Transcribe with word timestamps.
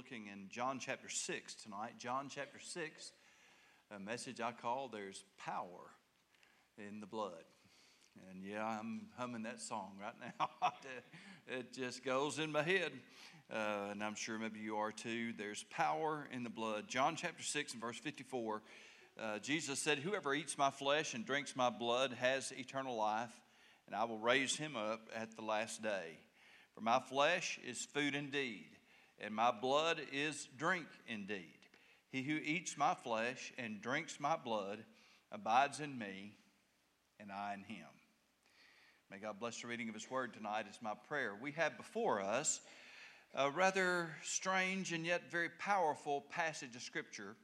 looking 0.00 0.28
in 0.28 0.48
John 0.48 0.78
chapter 0.78 1.10
6 1.10 1.54
tonight. 1.56 1.92
John 1.98 2.28
chapter 2.30 2.58
6, 2.58 3.12
a 3.94 4.00
message 4.00 4.40
I 4.40 4.52
call 4.52 4.88
There's 4.88 5.22
Power 5.36 5.90
in 6.78 7.00
the 7.00 7.06
Blood. 7.06 7.44
And 8.30 8.42
yeah, 8.42 8.64
I'm 8.64 9.08
humming 9.18 9.42
that 9.42 9.60
song 9.60 9.98
right 10.00 10.14
now. 10.38 10.70
it 11.46 11.74
just 11.74 12.02
goes 12.02 12.38
in 12.38 12.50
my 12.50 12.62
head. 12.62 12.92
Uh, 13.52 13.90
and 13.90 14.02
I'm 14.02 14.14
sure 14.14 14.38
maybe 14.38 14.60
you 14.60 14.76
are 14.76 14.90
too. 14.90 15.34
There's 15.36 15.64
power 15.64 16.26
in 16.32 16.44
the 16.44 16.50
blood. 16.50 16.88
John 16.88 17.14
chapter 17.14 17.42
6 17.42 17.74
and 17.74 17.82
verse 17.82 17.98
54. 17.98 18.62
Uh, 19.20 19.38
Jesus 19.40 19.80
said, 19.80 19.98
Whoever 19.98 20.32
eats 20.32 20.56
my 20.56 20.70
flesh 20.70 21.12
and 21.12 21.26
drinks 21.26 21.54
my 21.54 21.68
blood 21.68 22.14
has 22.14 22.54
eternal 22.56 22.96
life, 22.96 23.38
and 23.86 23.94
I 23.94 24.04
will 24.04 24.18
raise 24.18 24.56
him 24.56 24.76
up 24.76 25.10
at 25.14 25.36
the 25.36 25.42
last 25.42 25.82
day. 25.82 26.16
For 26.74 26.80
my 26.80 27.00
flesh 27.00 27.60
is 27.68 27.84
food 27.92 28.14
indeed, 28.14 28.70
and 29.20 29.34
my 29.34 29.50
blood 29.50 30.00
is 30.12 30.48
drink 30.56 30.86
indeed. 31.06 31.58
He 32.10 32.22
who 32.22 32.36
eats 32.36 32.76
my 32.76 32.94
flesh 32.94 33.52
and 33.58 33.80
drinks 33.80 34.18
my 34.18 34.36
blood 34.36 34.84
abides 35.30 35.80
in 35.80 35.96
me, 35.96 36.34
and 37.20 37.30
I 37.30 37.54
in 37.54 37.62
him. 37.62 37.86
May 39.10 39.18
God 39.18 39.38
bless 39.38 39.60
the 39.60 39.68
reading 39.68 39.88
of 39.88 39.94
his 39.94 40.10
word 40.10 40.34
tonight, 40.34 40.66
is 40.68 40.78
my 40.82 40.94
prayer. 41.08 41.34
We 41.40 41.52
have 41.52 41.76
before 41.76 42.20
us 42.20 42.60
a 43.34 43.50
rather 43.50 44.10
strange 44.22 44.92
and 44.92 45.06
yet 45.06 45.30
very 45.30 45.50
powerful 45.58 46.22
passage 46.30 46.74
of 46.74 46.82
Scripture 46.82 47.36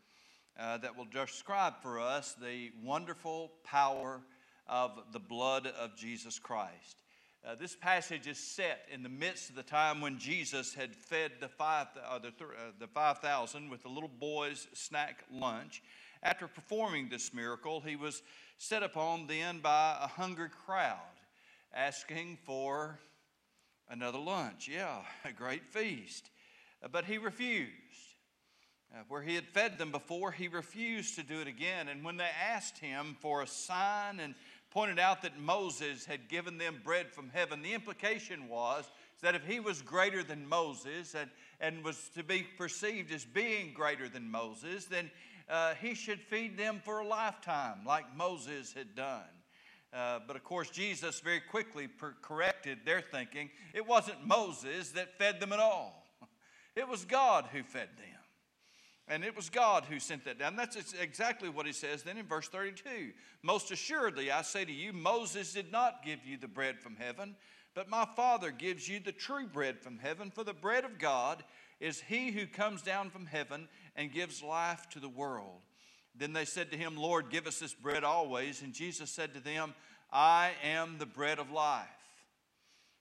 uh, 0.59 0.79
that 0.79 0.97
will 0.97 1.07
describe 1.07 1.75
for 1.83 2.01
us 2.01 2.35
the 2.41 2.71
wonderful 2.83 3.53
power 3.63 4.21
of 4.69 4.99
the 5.13 5.21
blood 5.21 5.69
of 5.79 5.97
Jesus 5.97 6.39
Christ. 6.39 6.97
Uh, 7.47 7.55
this 7.55 7.77
passage 7.77 8.27
is 8.27 8.39
set 8.39 8.89
in 8.93 9.05
the 9.05 9.09
midst 9.09 9.51
of 9.51 9.55
the 9.55 9.63
time 9.63 10.01
when 10.01 10.19
Jesus 10.19 10.75
had 10.75 10.97
fed 10.97 11.31
the, 11.39 11.47
five, 11.47 11.87
uh, 12.05 12.19
the, 12.19 12.29
uh, 12.29 12.73
the 12.81 12.89
5,000 12.89 13.71
with 13.71 13.85
the 13.85 13.89
little 13.89 14.11
boy's 14.19 14.67
snack 14.73 15.23
lunch. 15.31 15.81
After 16.25 16.49
performing 16.49 17.09
this 17.09 17.33
miracle, 17.33 17.81
he 17.81 17.95
was 17.95 18.25
set 18.59 18.83
upon 18.83 19.29
then 19.29 19.61
by 19.61 19.97
a 20.01 20.09
hungry 20.09 20.49
crowd 20.67 20.99
asking 21.73 22.39
for 22.43 22.99
another 23.89 24.19
lunch. 24.19 24.69
Yeah, 24.69 25.03
a 25.25 25.31
great 25.31 25.67
feast. 25.67 26.29
Uh, 26.83 26.89
but 26.89 27.05
he 27.05 27.17
refused. 27.17 27.71
Uh, 28.93 29.03
where 29.09 29.23
he 29.23 29.35
had 29.35 29.47
fed 29.47 29.79
them 29.79 29.91
before, 29.91 30.33
he 30.33 30.49
refused 30.49 31.17
to 31.17 31.23
do 31.23 31.41
it 31.41 31.49
again. 31.49 31.89
And 31.89 32.05
when 32.05 32.17
they 32.17 32.31
asked 32.49 32.79
him 32.79 33.17
for 33.21 33.43
a 33.43 33.47
sign 33.47 34.21
and 34.21 34.35
pointed 34.77 34.99
out 34.99 35.23
that 35.23 35.41
Moses 35.41 36.05
had 36.05 36.29
given 36.29 36.59
them 36.59 36.83
bread 36.85 37.11
from 37.11 37.31
heaven. 37.33 37.63
The 37.63 37.73
implication 37.73 38.47
was 38.47 38.85
that 39.23 39.35
if 39.35 39.43
he 39.47 39.59
was 39.59 39.81
greater 39.81 40.23
than 40.23 40.47
Moses 40.47 41.15
and, 41.15 41.31
and 41.63 41.83
was 41.83 42.11
to 42.15 42.23
be 42.23 42.43
perceived 42.59 43.11
as 43.11 43.25
being 43.25 43.73
greater 43.73 44.07
than 44.07 44.31
Moses, 44.31 44.85
then 44.85 45.11
uh, 45.49 45.73
he 45.81 45.95
should 45.95 46.21
feed 46.21 46.59
them 46.59 46.83
for 46.85 46.99
a 46.99 47.09
lifetime, 47.09 47.87
like 47.87 48.15
Moses 48.15 48.75
had 48.75 48.95
done. 48.95 49.23
Uh, 49.95 50.19
but 50.27 50.37
of 50.37 50.45
course, 50.45 50.69
Jesus 50.69 51.21
very 51.21 51.41
quickly 51.41 51.89
per- 51.89 52.15
corrected 52.21 52.81
their 52.85 53.01
thinking. 53.01 53.49
It 53.73 53.87
wasn't 53.87 54.27
Moses 54.27 54.91
that 54.91 55.17
fed 55.17 55.41
them 55.41 55.55
at 55.55 55.59
all, 55.59 56.07
it 56.77 56.87
was 56.87 57.07
God 57.07 57.47
who 57.51 57.63
fed 57.63 57.89
them. 57.97 58.16
And 59.09 59.25
it 59.25 59.37
was 59.37 59.51
God 59.51 59.85
who 59.85 60.01
sent 60.01 60.25
that 60.25 60.39
down. 60.39 60.57
That's 60.57 60.95
exactly 61.01 61.49
what 61.49 61.67
he 61.67 61.73
says 61.73 62.03
then 62.03 62.19
in 62.19 62.27
verse 62.27 62.49
32. 62.49 63.13
Most 63.43 63.71
assuredly, 63.71 64.33
I 64.33 64.43
say 64.43 64.65
to 64.65 64.73
you, 64.73 64.93
Moses 64.93 65.53
did 65.53 65.71
not 65.71 66.05
give 66.05 66.27
you 66.27 66.37
the 66.37 66.49
bread 66.49 66.81
from 66.81 66.97
heaven, 66.97 67.37
but 67.75 67.89
my 67.89 68.05
Father 68.17 68.51
gives 68.51 68.89
you 68.89 68.99
the 68.99 69.13
true 69.13 69.47
bread 69.47 69.79
from 69.79 69.99
heaven. 69.99 70.33
For 70.33 70.43
the 70.43 70.53
bread 70.53 70.85
of 70.85 70.99
God 70.99 71.45
is 71.79 72.01
he 72.01 72.33
who 72.33 72.47
comes 72.47 72.83
down 72.83 73.11
from 73.11 73.27
heaven 73.27 73.69
and 73.95 74.13
gives 74.13 74.43
life 74.43 74.89
to 74.91 74.99
the 74.99 75.09
world. 75.09 75.61
Then 76.19 76.33
they 76.33 76.47
said 76.47 76.71
to 76.71 76.77
him, 76.77 76.97
Lord, 76.97 77.31
give 77.31 77.47
us 77.47 77.59
this 77.61 77.75
bread 77.75 78.03
always. 78.03 78.63
And 78.63 78.73
Jesus 78.73 79.11
said 79.11 79.35
to 79.35 79.41
them, 79.41 79.75
I 80.11 80.51
am 80.65 80.99
the 80.99 81.07
bread 81.07 81.39
of 81.39 81.53
life. 81.53 81.87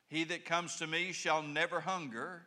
He 0.07 0.23
that 0.25 0.45
comes 0.45 0.75
to 0.77 0.87
me 0.87 1.13
shall 1.13 1.41
never 1.41 1.79
hunger 1.79 2.43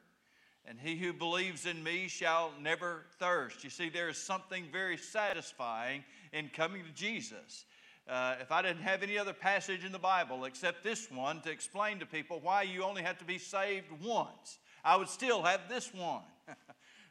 and 0.69 0.79
he 0.79 0.97
who 0.97 1.15
believes 1.15 1.65
in 1.65 1.83
me 1.83 2.09
shall 2.09 2.53
never 2.61 3.06
thirst. 3.19 3.65
You 3.65 3.71
see, 3.71 3.89
there 3.89 4.11
is 4.11 4.19
something 4.19 4.67
very 4.71 4.99
satisfying 4.99 6.05
in 6.33 6.51
coming 6.51 6.84
to 6.84 6.93
Jesus. 6.93 7.65
Uh, 8.06 8.37
if 8.41 8.53
I 8.53 8.61
didn't 8.61 8.83
have 8.83 9.03
any 9.03 9.17
other 9.17 9.33
passage 9.33 9.83
in 9.83 9.93
the 9.93 9.99
Bible 9.99 10.45
except 10.45 10.84
this 10.84 11.11
one 11.11 11.41
to 11.43 11.51
explain 11.51 11.99
to 12.01 12.06
people 12.06 12.41
why 12.43 12.62
you 12.62 12.83
only 12.83 13.03
have 13.03 13.19
to 13.19 13.25
be 13.25 13.39
saved 13.39 13.87
once, 14.03 14.59
I 14.84 14.97
would 14.97 15.09
still 15.09 15.43
have 15.43 15.62
this 15.69 15.93
one. 15.95 16.23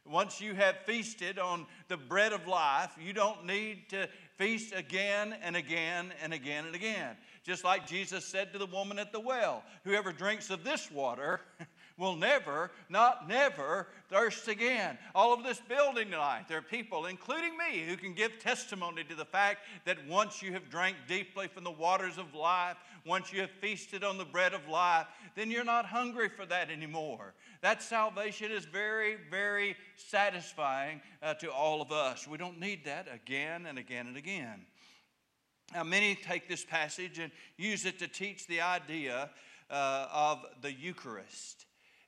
Once 0.10 0.40
you 0.40 0.56
have 0.56 0.78
feasted 0.86 1.38
on 1.38 1.66
the 1.90 1.98
bread 1.98 2.32
of 2.32 2.48
life, 2.48 2.92
you 2.98 3.12
don't 3.12 3.46
need 3.46 3.90
to 3.90 4.08
feast 4.38 4.74
again 4.74 5.36
and 5.44 5.56
again 5.58 6.14
and 6.24 6.34
again 6.34 6.66
and 6.66 6.76
again. 6.76 7.18
Just 7.44 7.66
like 7.66 7.86
Jesus 7.86 8.24
said 8.24 8.54
to 8.54 8.58
the 8.58 8.68
woman 8.68 9.00
at 9.00 9.12
the 9.12 9.20
well 9.20 9.64
whoever 9.84 10.14
drinks 10.14 10.50
of 10.50 10.64
this 10.64 10.90
water 10.90 11.42
will 11.98 12.16
never, 12.16 12.72
not 12.90 13.28
never, 13.28 13.88
thirst 14.10 14.48
again. 14.48 14.98
All 15.16 15.34
of 15.34 15.44
this 15.44 15.60
building 15.68 16.12
tonight, 16.12 16.46
there 16.48 16.60
are 16.60 16.62
people, 16.62 17.08
including 17.08 17.58
me, 17.58 17.84
who 17.88 17.98
can 17.98 18.14
give 18.14 18.40
testimony 18.40 19.04
to 19.06 19.16
the 19.16 19.26
fact 19.26 19.62
that 19.86 19.98
once 20.08 20.42
you 20.42 20.54
have 20.54 20.70
drank 20.70 20.96
deeply 21.08 21.48
from 21.48 21.64
the 21.64 21.72
waters 21.72 22.18
of 22.18 22.34
life, 22.34 22.78
once 23.06 23.34
you 23.34 23.42
have 23.42 23.50
feasted 23.62 24.04
on 24.04 24.18
the 24.18 24.26
bread 24.26 24.54
of 24.54 24.68
life, 24.68 25.08
then 25.36 25.50
you're 25.50 25.64
not 25.64 25.86
hungry 25.86 26.30
for 26.30 26.46
that 26.46 26.70
anymore. 26.70 27.34
That 27.62 27.82
salvation 27.82 28.52
is 28.52 28.66
very, 28.66 29.18
very 29.32 29.76
satisfying 29.96 31.02
uh, 31.24 31.34
to 31.36 31.52
all 31.52 31.82
of 31.82 31.92
us. 31.92 32.28
We 32.28 32.38
don't 32.38 32.60
need 32.60 32.86
that 32.86 33.08
again 33.12 33.66
and 33.66 33.80
again 33.80 34.08
and 34.08 34.18
again. 34.18 34.66
Now, 35.74 35.84
many 35.84 36.16
take 36.16 36.48
this 36.48 36.64
passage 36.64 37.20
and 37.20 37.32
use 37.58 37.86
it 37.86 38.00
to 38.00 38.08
teach 38.08 38.48
the 38.48 38.62
idea 38.62 39.30
uh, 39.70 40.08
of 40.12 40.46
the 40.62 40.72
Eucharist. 40.72 41.67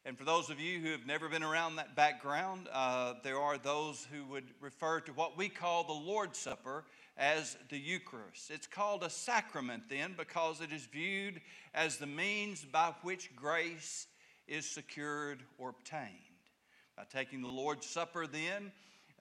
And 0.10 0.18
for 0.18 0.24
those 0.24 0.50
of 0.50 0.60
you 0.60 0.80
who 0.80 0.90
have 0.90 1.06
never 1.06 1.30
been 1.30 1.44
around 1.44 1.76
that 1.76 1.96
background, 1.96 2.68
uh, 2.74 3.14
there 3.24 3.38
are 3.38 3.60
those 3.60 4.08
who 4.12 4.26
would 4.26 4.46
refer 4.60 5.02
to 5.02 5.12
what 5.14 5.38
we 5.38 5.50
call 5.50 5.84
the 5.84 5.94
Lord's 5.94 6.40
Supper 6.40 6.86
as 7.16 7.58
the 7.70 7.78
Eucharist. 7.78 8.50
It's 8.50 8.66
called 8.66 9.04
a 9.04 9.10
sacrament 9.12 9.84
then 9.88 10.16
because 10.18 10.62
it 10.62 10.72
is 10.72 10.88
viewed 10.88 11.40
as 11.76 11.98
the 11.98 12.08
means 12.08 12.66
by 12.66 12.92
which 13.04 13.36
grace 13.36 14.08
is 14.48 14.66
secured 14.66 15.44
or 15.60 15.70
obtained. 15.70 16.10
By 16.98 17.04
taking 17.14 17.44
the 17.44 17.48
Lord's 17.48 17.86
Supper 17.86 18.26
then, 18.26 18.72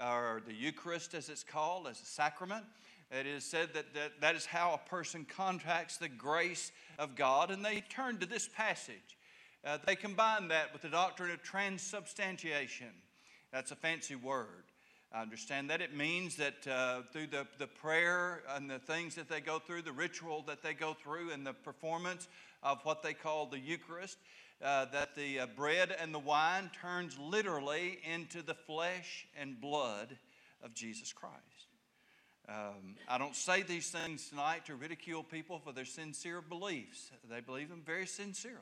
or 0.01 0.41
the 0.47 0.55
Eucharist 0.55 1.13
as 1.13 1.29
it's 1.29 1.45
called, 1.45 1.87
as 1.87 2.01
a 2.01 2.07
sacrament, 2.07 2.65
it 3.11 3.27
is 3.27 3.45
said 3.45 3.75
that, 3.75 3.93
that 3.93 4.23
that 4.23 4.37
is 4.37 4.47
how 4.47 4.73
a 4.73 4.89
person 4.89 5.27
contracts 5.27 5.99
the 5.99 6.09
grace 6.09 6.73
of 6.99 7.15
God. 7.15 7.51
And 7.51 7.63
they 7.63 7.83
turn 7.91 8.17
to 8.21 8.27
this 8.27 8.49
passage 8.49 9.18
uh, 9.65 9.79
they 9.87 9.97
combine 9.97 10.49
that 10.49 10.73
with 10.73 10.83
the 10.83 10.89
doctrine 10.89 11.31
of 11.31 11.43
transubstantiation. 11.43 12.91
That's 13.53 13.71
a 13.71 13.77
fancy 13.77 14.15
word. 14.15 14.65
I 15.13 15.23
understand 15.23 15.71
that. 15.71 15.81
It 15.81 15.97
means 15.97 16.37
that 16.37 16.67
uh, 16.67 17.03
through 17.13 17.29
the, 17.29 17.47
the 17.59 17.67
prayer 17.67 18.43
and 18.55 18.69
the 18.69 18.79
things 18.79 19.15
that 19.15 19.29
they 19.29 19.41
go 19.41 19.59
through, 19.59 19.83
the 19.83 19.93
ritual 19.93 20.45
that 20.47 20.63
they 20.63 20.75
go 20.75 20.95
through, 20.95 21.31
and 21.31 21.47
the 21.47 21.55
performance 21.55 22.29
of 22.63 22.79
what 22.85 23.03
they 23.03 23.15
call 23.15 23.47
the 23.47 23.59
Eucharist, 23.59 24.19
uh, 24.63 24.85
that 24.87 25.15
the 25.15 25.41
uh, 25.41 25.47
bread 25.57 25.97
and 25.99 26.13
the 26.13 26.19
wine 26.19 26.71
turns 26.81 27.19
literally 27.19 28.01
into 28.05 28.43
the 28.43 28.55
flesh 28.55 29.27
and 29.41 29.61
blood 29.61 30.19
of 30.63 30.75
Jesus 30.75 31.13
Christ. 31.13 31.37
Um, 32.49 32.97
I 33.09 33.19
don't 33.19 33.37
say 33.37 33.63
these 33.63 33.91
things 33.91 34.29
tonight 34.29 34.67
to 34.67 34.75
ridicule 34.75 35.23
people 35.23 35.59
for 35.59 35.73
their 35.73 35.85
sincere 35.85 36.41
beliefs. 36.41 37.11
They 37.31 37.41
believe 37.41 37.69
them 37.69 37.83
very 37.85 38.07
sincerely. 38.07 38.59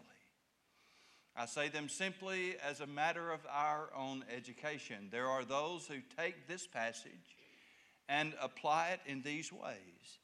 I 1.39 1.47
say 1.47 1.69
them 1.69 1.89
simply 1.89 2.57
as 2.67 2.81
a 2.81 2.87
matter 2.87 3.31
of 3.31 3.41
our 3.51 3.91
own 3.95 4.25
education. 4.35 5.09
There 5.11 5.27
are 5.27 5.45
those 5.45 5.87
who 5.87 5.97
take 6.17 6.49
this 6.49 6.67
passage 6.67 7.37
and 8.09 8.33
apply 8.41 8.91
it 8.91 9.01
in 9.07 9.21
these 9.21 9.53
ways. 9.53 10.19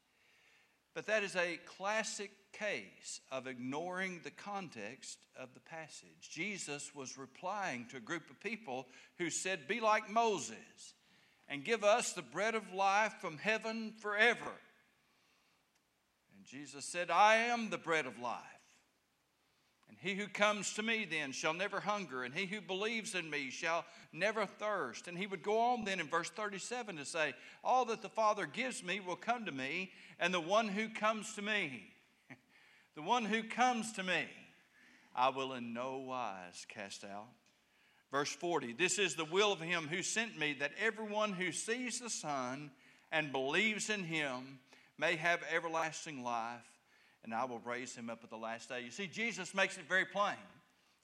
But 0.95 1.05
that 1.07 1.23
is 1.23 1.35
a 1.35 1.59
classic 1.77 2.31
case 2.51 3.19
of 3.31 3.47
ignoring 3.47 4.21
the 4.23 4.31
context 4.31 5.19
of 5.39 5.53
the 5.53 5.59
passage. 5.59 6.29
Jesus 6.31 6.93
was 6.95 7.17
replying 7.17 7.85
to 7.89 7.97
a 7.97 8.01
group 8.01 8.29
of 8.29 8.39
people 8.39 8.87
who 9.17 9.29
said, 9.29 9.67
Be 9.67 9.79
like 9.79 10.09
Moses 10.09 10.93
and 11.47 11.63
give 11.63 11.83
us 11.83 12.13
the 12.13 12.21
bread 12.21 12.55
of 12.55 12.73
life 12.73 13.13
from 13.19 13.37
heaven 13.37 13.93
forever. 13.99 14.39
And 16.35 16.45
Jesus 16.45 16.85
said, 16.85 17.11
I 17.11 17.35
am 17.35 17.69
the 17.69 17.77
bread 17.77 18.05
of 18.05 18.19
life. 18.19 18.52
He 20.03 20.15
who 20.15 20.27
comes 20.27 20.73
to 20.73 20.83
me 20.83 21.07
then 21.09 21.31
shall 21.31 21.53
never 21.53 21.79
hunger, 21.79 22.23
and 22.23 22.35
he 22.35 22.45
who 22.45 22.59
believes 22.59 23.15
in 23.15 23.29
me 23.29 23.49
shall 23.49 23.85
never 24.11 24.45
thirst. 24.45 25.07
And 25.07 25.17
he 25.17 25.27
would 25.27 25.41
go 25.41 25.57
on 25.57 25.85
then 25.85 26.01
in 26.01 26.07
verse 26.07 26.29
37 26.29 26.97
to 26.97 27.05
say, 27.05 27.33
All 27.63 27.85
that 27.85 28.01
the 28.01 28.09
Father 28.09 28.45
gives 28.45 28.83
me 28.83 28.99
will 28.99 29.15
come 29.15 29.45
to 29.45 29.51
me, 29.53 29.91
and 30.19 30.33
the 30.33 30.41
one 30.41 30.67
who 30.67 30.89
comes 30.89 31.33
to 31.35 31.41
me, 31.41 31.83
the 32.95 33.01
one 33.01 33.23
who 33.23 33.43
comes 33.43 33.93
to 33.93 34.03
me, 34.03 34.25
I 35.15 35.29
will 35.29 35.53
in 35.53 35.73
no 35.73 35.99
wise 35.99 36.65
cast 36.67 37.05
out. 37.05 37.29
Verse 38.11 38.35
40 38.35 38.73
This 38.73 38.99
is 38.99 39.15
the 39.15 39.23
will 39.23 39.53
of 39.53 39.61
him 39.61 39.87
who 39.87 40.03
sent 40.03 40.37
me, 40.37 40.53
that 40.59 40.73
everyone 40.83 41.31
who 41.31 41.53
sees 41.53 42.01
the 42.01 42.09
Son 42.09 42.71
and 43.09 43.31
believes 43.31 43.89
in 43.89 44.03
him 44.03 44.59
may 44.97 45.15
have 45.15 45.39
everlasting 45.49 46.25
life, 46.25 46.72
and 47.23 47.33
I 47.33 47.45
will 47.45 47.59
raise 47.59 47.95
him 47.95 48.09
up 48.09 48.23
at 48.23 48.29
the 48.29 48.37
last 48.37 48.69
day. 48.69 48.81
You 48.81 48.91
see, 48.91 49.07
Jesus 49.07 49.53
makes 49.53 49.77
it 49.77 49.87
very 49.87 50.05
plain 50.05 50.35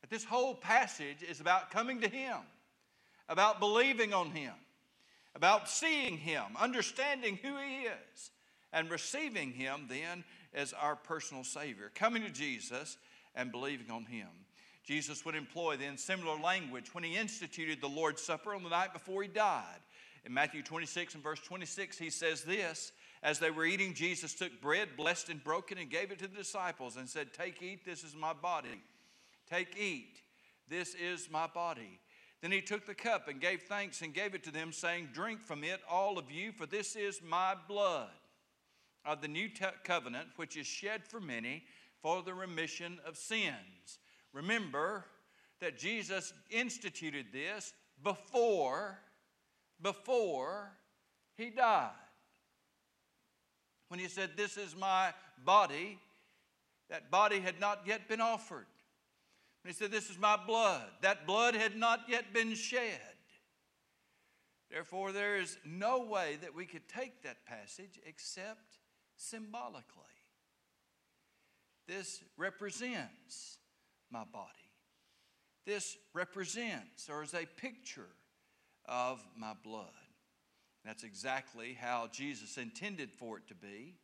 that 0.01 0.09
this 0.09 0.23
whole 0.23 0.55
passage 0.55 1.23
is 1.27 1.39
about 1.39 1.71
coming 1.71 2.01
to 2.01 2.09
him, 2.09 2.37
about 3.27 3.59
believing 3.59 4.13
on 4.13 4.31
him, 4.31 4.53
about 5.35 5.69
seeing 5.69 6.17
him, 6.17 6.43
understanding 6.59 7.39
who 7.41 7.55
he 7.57 7.83
is, 7.83 8.31
and 8.71 8.89
receiving 8.89 9.51
him 9.51 9.85
then 9.87 10.23
as 10.53 10.73
our 10.73 10.95
personal 10.95 11.43
Savior. 11.43 11.91
Coming 11.95 12.23
to 12.23 12.29
Jesus 12.29 12.97
and 13.35 13.51
believing 13.51 13.91
on 13.91 14.05
him. 14.05 14.27
Jesus 14.83 15.23
would 15.23 15.35
employ 15.35 15.77
then 15.77 15.97
similar 15.97 16.39
language 16.39 16.93
when 16.93 17.03
he 17.03 17.15
instituted 17.15 17.79
the 17.79 17.87
Lord's 17.87 18.21
Supper 18.21 18.55
on 18.55 18.63
the 18.63 18.69
night 18.69 18.93
before 18.93 19.21
he 19.21 19.27
died. 19.27 19.63
In 20.25 20.33
Matthew 20.33 20.63
26 20.63 21.13
and 21.13 21.23
verse 21.23 21.39
26, 21.41 21.97
he 21.97 22.09
says 22.09 22.43
this 22.43 22.91
As 23.21 23.39
they 23.39 23.51
were 23.51 23.65
eating, 23.65 23.93
Jesus 23.93 24.33
took 24.33 24.61
bread, 24.61 24.89
blessed 24.95 25.29
and 25.29 25.43
broken, 25.43 25.77
and 25.77 25.89
gave 25.89 26.11
it 26.11 26.19
to 26.19 26.27
the 26.27 26.37
disciples 26.37 26.95
and 26.95 27.07
said, 27.07 27.33
Take, 27.33 27.61
eat, 27.61 27.85
this 27.85 28.03
is 28.03 28.15
my 28.15 28.33
body. 28.33 28.81
Take, 29.49 29.77
eat, 29.77 30.21
this 30.69 30.95
is 30.95 31.29
my 31.29 31.47
body. 31.47 31.99
Then 32.41 32.51
he 32.51 32.61
took 32.61 32.85
the 32.85 32.95
cup 32.95 33.27
and 33.27 33.41
gave 33.41 33.63
thanks 33.63 34.01
and 34.01 34.13
gave 34.13 34.33
it 34.33 34.43
to 34.45 34.51
them, 34.51 34.71
saying, 34.71 35.09
Drink 35.13 35.41
from 35.41 35.63
it, 35.63 35.81
all 35.89 36.17
of 36.17 36.31
you, 36.31 36.53
for 36.53 36.65
this 36.65 36.95
is 36.95 37.21
my 37.21 37.55
blood 37.67 38.07
of 39.05 39.21
the 39.21 39.27
new 39.27 39.49
covenant, 39.83 40.29
which 40.37 40.55
is 40.55 40.67
shed 40.67 41.05
for 41.05 41.19
many 41.19 41.63
for 42.01 42.21
the 42.21 42.33
remission 42.33 42.99
of 43.05 43.17
sins. 43.17 43.99
Remember 44.33 45.05
that 45.59 45.77
Jesus 45.77 46.33
instituted 46.49 47.27
this 47.33 47.73
before, 48.03 48.99
before 49.81 50.71
he 51.35 51.49
died. 51.49 51.91
When 53.89 53.99
he 53.99 54.07
said, 54.07 54.31
This 54.37 54.57
is 54.57 54.75
my 54.75 55.13
body, 55.43 55.99
that 56.89 57.11
body 57.11 57.39
had 57.39 57.59
not 57.59 57.81
yet 57.85 58.07
been 58.07 58.21
offered. 58.21 58.67
When 59.63 59.73
he 59.73 59.77
said, 59.77 59.91
This 59.91 60.09
is 60.09 60.17
my 60.17 60.37
blood, 60.37 60.87
that 61.01 61.27
blood 61.27 61.55
had 61.55 61.75
not 61.75 62.01
yet 62.07 62.33
been 62.33 62.55
shed. 62.55 63.01
Therefore, 64.71 65.11
there 65.11 65.37
is 65.37 65.57
no 65.65 66.03
way 66.03 66.37
that 66.41 66.55
we 66.55 66.65
could 66.65 66.87
take 66.87 67.23
that 67.23 67.45
passage 67.45 67.99
except 68.05 68.77
symbolically. 69.17 69.83
This 71.87 72.21
represents 72.37 73.57
my 74.11 74.23
body. 74.31 74.47
This 75.65 75.97
represents 76.13 77.09
or 77.09 77.23
is 77.23 77.33
a 77.33 77.47
picture 77.57 78.09
of 78.85 79.23
my 79.35 79.53
blood. 79.63 79.85
That's 80.85 81.03
exactly 81.03 81.77
how 81.79 82.07
Jesus 82.11 82.57
intended 82.57 83.11
for 83.11 83.37
it 83.37 83.47
to 83.47 83.55
be. 83.55 83.95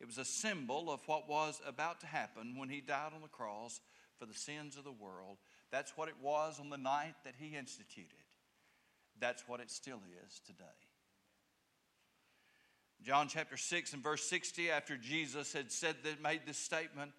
It 0.00 0.06
was 0.06 0.18
a 0.18 0.24
symbol 0.24 0.90
of 0.90 1.06
what 1.06 1.28
was 1.28 1.60
about 1.66 2.00
to 2.00 2.06
happen 2.06 2.54
when 2.56 2.70
he 2.70 2.80
died 2.80 3.12
on 3.14 3.20
the 3.20 3.28
cross 3.28 3.80
for 4.18 4.24
the 4.24 4.34
sins 4.34 4.76
of 4.76 4.84
the 4.84 4.92
world. 4.92 5.36
That's 5.70 5.96
what 5.96 6.08
it 6.08 6.14
was 6.22 6.58
on 6.58 6.70
the 6.70 6.78
night 6.78 7.14
that 7.24 7.34
he 7.38 7.56
instituted. 7.56 8.24
That's 9.18 9.46
what 9.46 9.60
it 9.60 9.70
still 9.70 10.00
is 10.26 10.40
today. 10.46 10.64
John 13.02 13.28
chapter 13.28 13.56
6 13.56 13.92
and 13.94 14.02
verse 14.02 14.22
60, 14.24 14.70
after 14.70 14.96
Jesus 14.96 15.52
had 15.52 15.70
said 15.70 15.96
that, 16.04 16.22
made 16.22 16.42
this 16.46 16.58
statement, 16.58 17.12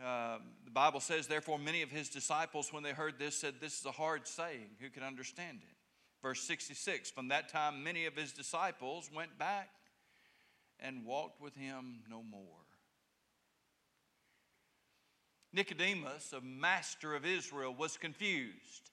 um, 0.00 0.40
the 0.64 0.70
Bible 0.70 1.00
says, 1.00 1.26
therefore, 1.26 1.58
many 1.58 1.82
of 1.82 1.90
his 1.90 2.08
disciples, 2.08 2.72
when 2.72 2.82
they 2.82 2.92
heard 2.92 3.18
this, 3.18 3.36
said, 3.36 3.54
This 3.60 3.78
is 3.78 3.86
a 3.86 3.92
hard 3.92 4.26
saying. 4.26 4.70
Who 4.80 4.90
can 4.90 5.02
understand 5.02 5.60
it? 5.62 5.73
Verse 6.24 6.40
66 6.40 7.10
From 7.10 7.28
that 7.28 7.50
time, 7.50 7.84
many 7.84 8.06
of 8.06 8.16
his 8.16 8.32
disciples 8.32 9.10
went 9.14 9.38
back 9.38 9.68
and 10.80 11.04
walked 11.04 11.38
with 11.38 11.54
him 11.54 12.00
no 12.08 12.22
more. 12.22 12.64
Nicodemus, 15.52 16.32
a 16.32 16.40
master 16.40 17.14
of 17.14 17.26
Israel, 17.26 17.74
was 17.78 17.98
confused 17.98 18.90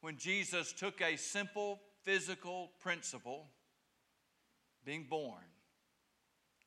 when 0.00 0.16
Jesus 0.16 0.72
took 0.72 1.02
a 1.02 1.16
simple 1.16 1.80
physical 2.04 2.70
principle, 2.80 3.48
being 4.84 5.04
born, 5.10 5.42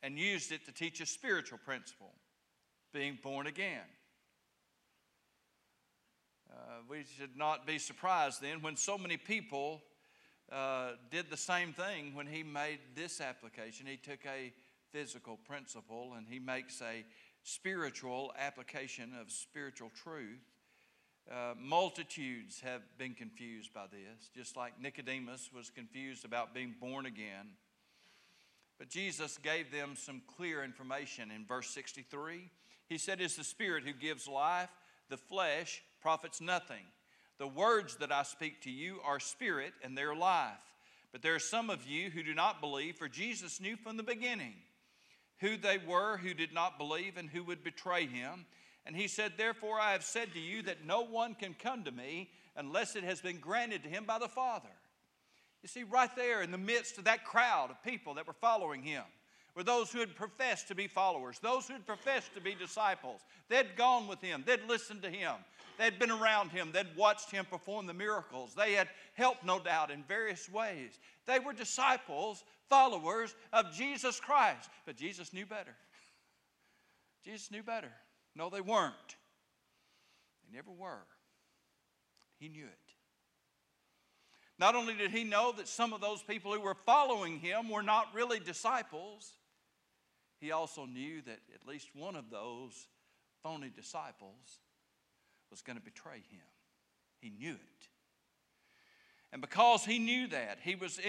and 0.04 0.20
used 0.20 0.52
it 0.52 0.66
to 0.66 0.74
teach 0.74 1.00
a 1.00 1.06
spiritual 1.06 1.58
principle 1.64 2.16
being 2.94 3.18
born 3.24 3.48
again. 3.48 3.88
Uh, 6.52 6.56
we 6.90 7.04
should 7.18 7.38
not 7.38 7.66
be 7.66 7.80
surprised 7.80 8.42
then 8.42 8.62
when 8.62 8.76
so 8.76 8.98
many 8.98 9.16
people 9.18 9.82
uh, 10.52 10.92
did 11.10 11.30
the 11.30 11.38
same 11.38 11.72
thing 11.72 12.14
when 12.14 12.28
he 12.28 12.44
made 12.44 12.80
this 12.96 13.22
application. 13.22 13.86
He 13.86 13.98
took 13.98 14.20
a 14.26 14.52
physical 14.92 15.38
principle 15.48 16.14
and 16.18 16.28
he 16.28 16.40
makes 16.40 16.82
a 16.82 17.06
spiritual 17.44 18.34
application 18.38 19.12
of 19.20 19.32
spiritual 19.32 19.92
truth. 20.04 20.42
Uh, 21.32 21.54
multitudes 21.58 22.60
have 22.60 22.82
been 22.98 23.14
confused 23.14 23.74
by 23.74 23.86
this, 23.92 24.30
just 24.36 24.58
like 24.58 24.82
Nicodemus 24.82 25.50
was 25.56 25.70
confused 25.70 26.26
about 26.26 26.54
being 26.54 26.76
born 26.82 27.06
again. 27.06 27.52
But 28.78 28.90
Jesus 28.90 29.38
gave 29.38 29.72
them 29.72 29.94
some 29.96 30.22
clear 30.36 30.64
information 30.64 31.32
in 31.32 31.46
verse 31.46 31.70
63. 31.70 32.50
He 32.90 32.98
said, 32.98 33.22
It's 33.22 33.38
the 33.38 33.44
Spirit 33.44 33.84
who 33.86 33.94
gives 33.94 34.28
life, 34.28 34.70
the 35.08 35.18
flesh 35.18 35.82
profits 36.02 36.42
nothing. 36.42 36.84
The 37.38 37.48
words 37.48 37.96
that 37.98 38.12
I 38.12 38.24
speak 38.24 38.62
to 38.62 38.72
you 38.72 39.00
are 39.06 39.20
spirit 39.20 39.74
and 39.84 39.98
they're 39.98 40.16
life. 40.16 40.54
But 41.12 41.22
there 41.22 41.36
are 41.36 41.40
some 41.40 41.70
of 41.70 41.86
you 41.86 42.10
who 42.10 42.24
do 42.24 42.34
not 42.34 42.62
believe, 42.62 42.96
for 42.96 43.10
Jesus 43.10 43.60
knew 43.60 43.76
from 43.76 43.98
the 43.98 44.04
beginning 44.04 44.54
who 45.40 45.58
they 45.58 45.80
were 45.80 46.18
who 46.18 46.34
did 46.34 46.54
not 46.54 46.78
believe 46.78 47.18
and 47.18 47.30
who 47.30 47.44
would 47.44 47.64
betray 47.64 48.06
him. 48.06 48.46
And 48.86 48.96
he 48.96 49.08
said, 49.08 49.34
Therefore, 49.38 49.80
I 49.80 49.92
have 49.92 50.04
said 50.04 50.34
to 50.34 50.40
you 50.40 50.62
that 50.64 50.86
no 50.86 51.02
one 51.02 51.36
can 51.36 51.56
come 51.56 51.84
to 51.84 51.92
me 51.92 52.30
unless 52.56 52.96
it 52.96 53.04
has 53.04 53.22
been 53.22 53.40
granted 53.40 53.84
to 53.84 53.90
him 53.90 54.06
by 54.06 54.20
the 54.20 54.28
Father. 54.28 54.70
You 55.64 55.68
see, 55.68 55.84
right 55.84 56.16
there 56.16 56.42
in 56.42 56.52
the 56.52 56.58
midst 56.58 56.98
of 56.98 57.06
that 57.06 57.26
crowd 57.26 57.72
of 57.72 57.84
people 57.84 58.16
that 58.16 58.28
were 58.28 58.34
following 58.34 58.84
him, 58.84 59.04
were 59.56 59.64
those 59.64 59.92
who 59.92 60.00
had 60.00 60.16
professed 60.16 60.68
to 60.70 60.76
be 60.76 60.88
followers, 60.88 61.40
those 61.40 61.68
who 61.68 61.74
had 61.74 61.86
professed 61.86 62.34
to 62.36 62.42
be 62.42 62.56
disciples. 62.56 63.22
They'd 63.50 63.76
gone 63.76 64.08
with 64.08 64.22
him, 64.22 64.44
they'd 64.46 64.68
listened 64.68 65.02
to 65.04 65.10
him, 65.10 65.34
they'd 65.78 66.00
been 66.00 66.12
around 66.12 66.50
him, 66.50 66.72
they'd 66.72 66.96
watched 66.96 67.32
him 67.32 67.46
perform 67.46 67.86
the 67.86 67.94
miracles, 67.94 68.54
they 68.56 68.74
had 68.74 68.88
helped, 69.14 69.46
no 69.46 69.60
doubt, 69.60 69.92
in 69.92 70.04
various 70.04 70.50
ways. 70.50 71.00
They 71.26 71.40
were 71.40 71.54
disciples, 71.54 72.44
followers 72.70 73.36
of 73.52 73.74
Jesus 73.74 74.20
Christ. 74.20 74.70
But 74.86 74.96
Jesus 74.96 75.34
knew 75.34 75.46
better. 75.46 75.76
Jesus 77.24 77.52
knew 77.52 77.62
better. 77.62 77.92
No, 78.36 78.50
they 78.50 78.62
weren't. 78.62 79.16
They 80.44 80.56
never 80.56 80.72
were. 80.72 81.06
He 82.40 82.48
knew 82.48 82.66
it. 82.66 82.94
Not 84.58 84.76
only 84.76 84.96
did 84.96 85.12
he 85.12 85.24
know 85.24 85.52
that 85.58 85.68
some 85.68 85.92
of 85.92 86.02
those 86.02 86.24
people 86.24 86.54
who 86.54 86.62
were 86.62 86.78
following 86.86 87.40
him 87.40 87.70
were 87.70 87.84
not 87.84 88.14
really 88.14 88.40
disciples, 88.40 89.34
he 90.42 90.52
also 90.52 90.86
knew 90.86 91.22
that 91.22 91.40
at 91.54 91.68
least 91.68 91.90
one 91.94 92.16
of 92.16 92.32
those 92.32 92.88
phony 93.44 93.70
disciples 93.74 94.60
was 95.52 95.62
going 95.62 95.78
to 95.78 95.84
betray 95.84 96.18
him. 96.18 96.42
He 97.20 97.30
knew 97.30 97.54
it. 97.54 97.88
And 99.32 99.40
because 99.40 99.86
he 99.86 100.00
knew 100.00 100.28
that, 100.28 100.58
he 100.62 100.76
was 100.76 101.00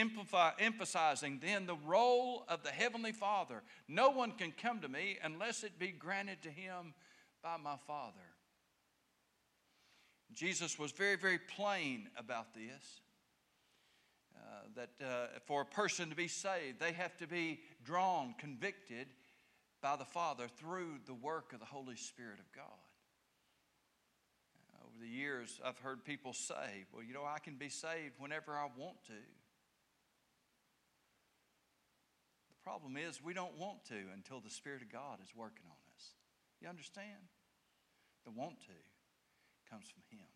emphasizing 0.58 1.40
then 1.42 1.66
the 1.66 1.78
role 1.86 2.44
of 2.48 2.62
the 2.62 2.70
Heavenly 2.70 3.10
Father. 3.10 3.62
No 3.88 4.10
one 4.10 4.32
can 4.32 4.52
come 4.52 4.80
to 4.80 4.88
me 4.88 5.18
unless 5.24 5.64
it 5.64 5.78
be 5.78 5.88
granted 5.88 6.42
to 6.42 6.50
him 6.50 6.94
by 7.42 7.56
my 7.56 7.76
Father. 7.86 8.20
Jesus 10.32 10.78
was 10.78 10.92
very, 10.92 11.16
very 11.16 11.38
plain 11.38 12.08
about 12.16 12.54
this. 12.54 13.00
Uh, 14.36 14.40
that 14.74 15.06
uh, 15.06 15.26
for 15.46 15.62
a 15.62 15.66
person 15.66 16.08
to 16.10 16.16
be 16.16 16.28
saved, 16.28 16.80
they 16.80 16.92
have 16.92 17.16
to 17.16 17.26
be 17.26 17.60
drawn, 17.84 18.34
convicted 18.38 19.06
by 19.82 19.96
the 19.96 20.04
Father 20.04 20.46
through 20.58 21.00
the 21.06 21.14
work 21.14 21.52
of 21.52 21.58
the 21.58 21.66
Holy 21.66 21.96
Spirit 21.96 22.38
of 22.38 22.50
God. 22.52 22.64
Over 24.80 24.98
the 25.00 25.08
years, 25.08 25.60
I've 25.64 25.78
heard 25.78 26.04
people 26.04 26.32
say, 26.32 26.86
well, 26.92 27.02
you 27.02 27.14
know, 27.14 27.24
I 27.24 27.38
can 27.38 27.56
be 27.56 27.68
saved 27.68 28.14
whenever 28.18 28.52
I 28.52 28.68
want 28.76 29.02
to. 29.06 29.22
The 32.48 32.62
problem 32.62 32.96
is, 32.96 33.22
we 33.22 33.34
don't 33.34 33.58
want 33.58 33.84
to 33.86 33.98
until 34.14 34.40
the 34.40 34.50
Spirit 34.50 34.82
of 34.82 34.92
God 34.92 35.18
is 35.22 35.34
working 35.36 35.66
on 35.66 35.76
us. 35.96 36.14
You 36.60 36.68
understand? 36.68 37.30
The 38.24 38.30
want 38.30 38.60
to 38.60 38.78
comes 39.70 39.88
from 39.88 40.02
Him. 40.10 40.26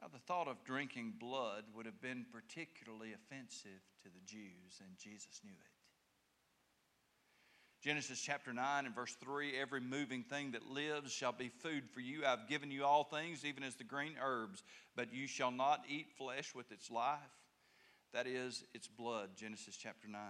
Now, 0.00 0.08
the 0.12 0.18
thought 0.18 0.48
of 0.48 0.64
drinking 0.64 1.14
blood 1.18 1.64
would 1.74 1.86
have 1.86 2.00
been 2.00 2.26
particularly 2.30 3.12
offensive 3.12 3.82
to 4.02 4.08
the 4.08 4.24
Jews, 4.26 4.80
and 4.80 4.98
Jesus 4.98 5.40
knew 5.44 5.50
it. 5.50 5.71
Genesis 7.82 8.20
chapter 8.20 8.52
9 8.52 8.86
and 8.86 8.94
verse 8.94 9.16
3 9.24 9.58
Every 9.60 9.80
moving 9.80 10.22
thing 10.22 10.52
that 10.52 10.70
lives 10.70 11.12
shall 11.12 11.32
be 11.32 11.48
food 11.48 11.82
for 11.92 11.98
you. 11.98 12.24
I've 12.24 12.48
given 12.48 12.70
you 12.70 12.84
all 12.84 13.02
things, 13.02 13.44
even 13.44 13.64
as 13.64 13.74
the 13.74 13.82
green 13.82 14.14
herbs, 14.22 14.62
but 14.94 15.12
you 15.12 15.26
shall 15.26 15.50
not 15.50 15.84
eat 15.88 16.12
flesh 16.16 16.54
with 16.54 16.70
its 16.70 16.92
life. 16.92 17.18
That 18.12 18.28
is, 18.28 18.62
its 18.72 18.86
blood. 18.86 19.30
Genesis 19.36 19.76
chapter 19.76 20.06
9. 20.06 20.20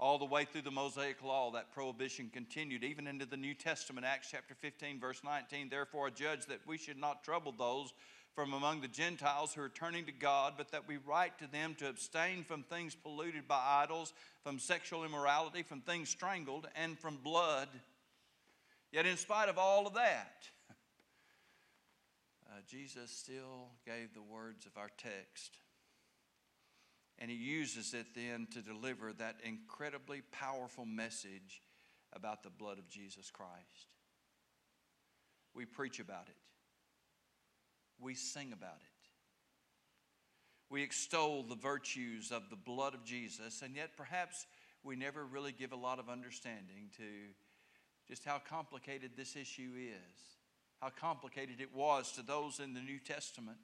All 0.00 0.18
the 0.18 0.24
way 0.24 0.44
through 0.44 0.62
the 0.62 0.72
Mosaic 0.72 1.22
Law, 1.22 1.52
that 1.52 1.72
prohibition 1.72 2.30
continued, 2.32 2.82
even 2.82 3.06
into 3.06 3.26
the 3.26 3.36
New 3.36 3.54
Testament, 3.54 4.04
Acts 4.04 4.28
chapter 4.28 4.54
15, 4.56 4.98
verse 4.98 5.20
19. 5.24 5.68
Therefore, 5.68 6.08
I 6.08 6.10
judge 6.10 6.46
that 6.46 6.66
we 6.66 6.78
should 6.78 6.98
not 6.98 7.22
trouble 7.22 7.54
those 7.56 7.92
from 8.38 8.52
among 8.52 8.80
the 8.80 8.86
Gentiles 8.86 9.52
who 9.52 9.60
are 9.60 9.68
turning 9.68 10.04
to 10.04 10.12
God, 10.12 10.54
but 10.56 10.70
that 10.70 10.86
we 10.86 10.96
write 10.98 11.36
to 11.40 11.50
them 11.50 11.74
to 11.74 11.88
abstain 11.88 12.44
from 12.44 12.62
things 12.62 12.94
polluted 12.94 13.48
by 13.48 13.60
idols, 13.82 14.12
from 14.44 14.60
sexual 14.60 15.04
immorality, 15.04 15.64
from 15.64 15.80
things 15.80 16.08
strangled, 16.08 16.68
and 16.76 16.96
from 16.96 17.16
blood. 17.16 17.66
Yet, 18.92 19.06
in 19.06 19.16
spite 19.16 19.48
of 19.48 19.58
all 19.58 19.88
of 19.88 19.94
that, 19.94 20.46
uh, 22.48 22.60
Jesus 22.64 23.10
still 23.10 23.70
gave 23.84 24.14
the 24.14 24.22
words 24.22 24.66
of 24.66 24.76
our 24.76 24.90
text. 24.98 25.58
And 27.18 27.32
he 27.32 27.36
uses 27.36 27.92
it 27.92 28.06
then 28.14 28.46
to 28.52 28.62
deliver 28.62 29.12
that 29.14 29.34
incredibly 29.42 30.22
powerful 30.30 30.86
message 30.86 31.60
about 32.12 32.44
the 32.44 32.50
blood 32.50 32.78
of 32.78 32.88
Jesus 32.88 33.32
Christ. 33.32 33.96
We 35.54 35.64
preach 35.64 35.98
about 35.98 36.28
it 36.28 36.36
we 38.00 38.14
sing 38.14 38.52
about 38.52 38.76
it. 38.80 38.98
We 40.70 40.82
extol 40.82 41.42
the 41.42 41.54
virtues 41.54 42.30
of 42.30 42.50
the 42.50 42.56
blood 42.56 42.94
of 42.94 43.04
Jesus, 43.04 43.62
and 43.62 43.74
yet 43.74 43.96
perhaps 43.96 44.46
we 44.82 44.96
never 44.96 45.24
really 45.24 45.52
give 45.52 45.72
a 45.72 45.76
lot 45.76 45.98
of 45.98 46.08
understanding 46.08 46.90
to 46.98 47.04
just 48.06 48.24
how 48.24 48.38
complicated 48.38 49.12
this 49.16 49.34
issue 49.34 49.72
is, 49.76 50.20
how 50.80 50.90
complicated 50.90 51.60
it 51.60 51.74
was 51.74 52.12
to 52.12 52.22
those 52.22 52.60
in 52.60 52.74
the 52.74 52.80
New 52.80 52.98
Testament, 52.98 53.58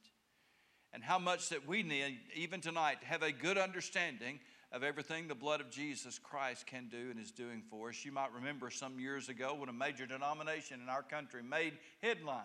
and 0.93 1.03
how 1.03 1.19
much 1.19 1.51
that 1.51 1.67
we 1.67 1.83
need, 1.83 2.19
even 2.35 2.61
tonight, 2.61 3.01
to 3.01 3.07
have 3.07 3.23
a 3.23 3.33
good 3.33 3.59
understanding 3.59 4.41
of 4.73 4.83
everything 4.83 5.29
the 5.29 5.35
blood 5.35 5.61
of 5.61 5.71
Jesus 5.71 6.19
Christ 6.19 6.67
can 6.67 6.89
do 6.89 7.11
and 7.11 7.21
is 7.21 7.31
doing 7.31 7.63
for 7.71 7.91
us. 7.91 8.05
You 8.05 8.13
might 8.13 8.33
remember 8.33 8.71
some 8.71 8.99
years 8.99 9.29
ago 9.29 9.55
when 9.59 9.69
a 9.69 9.73
major 9.73 10.07
denomination 10.07 10.81
in 10.83 10.89
our 10.89 11.03
country 11.03 11.43
made 11.43 11.75
headlines 12.03 12.45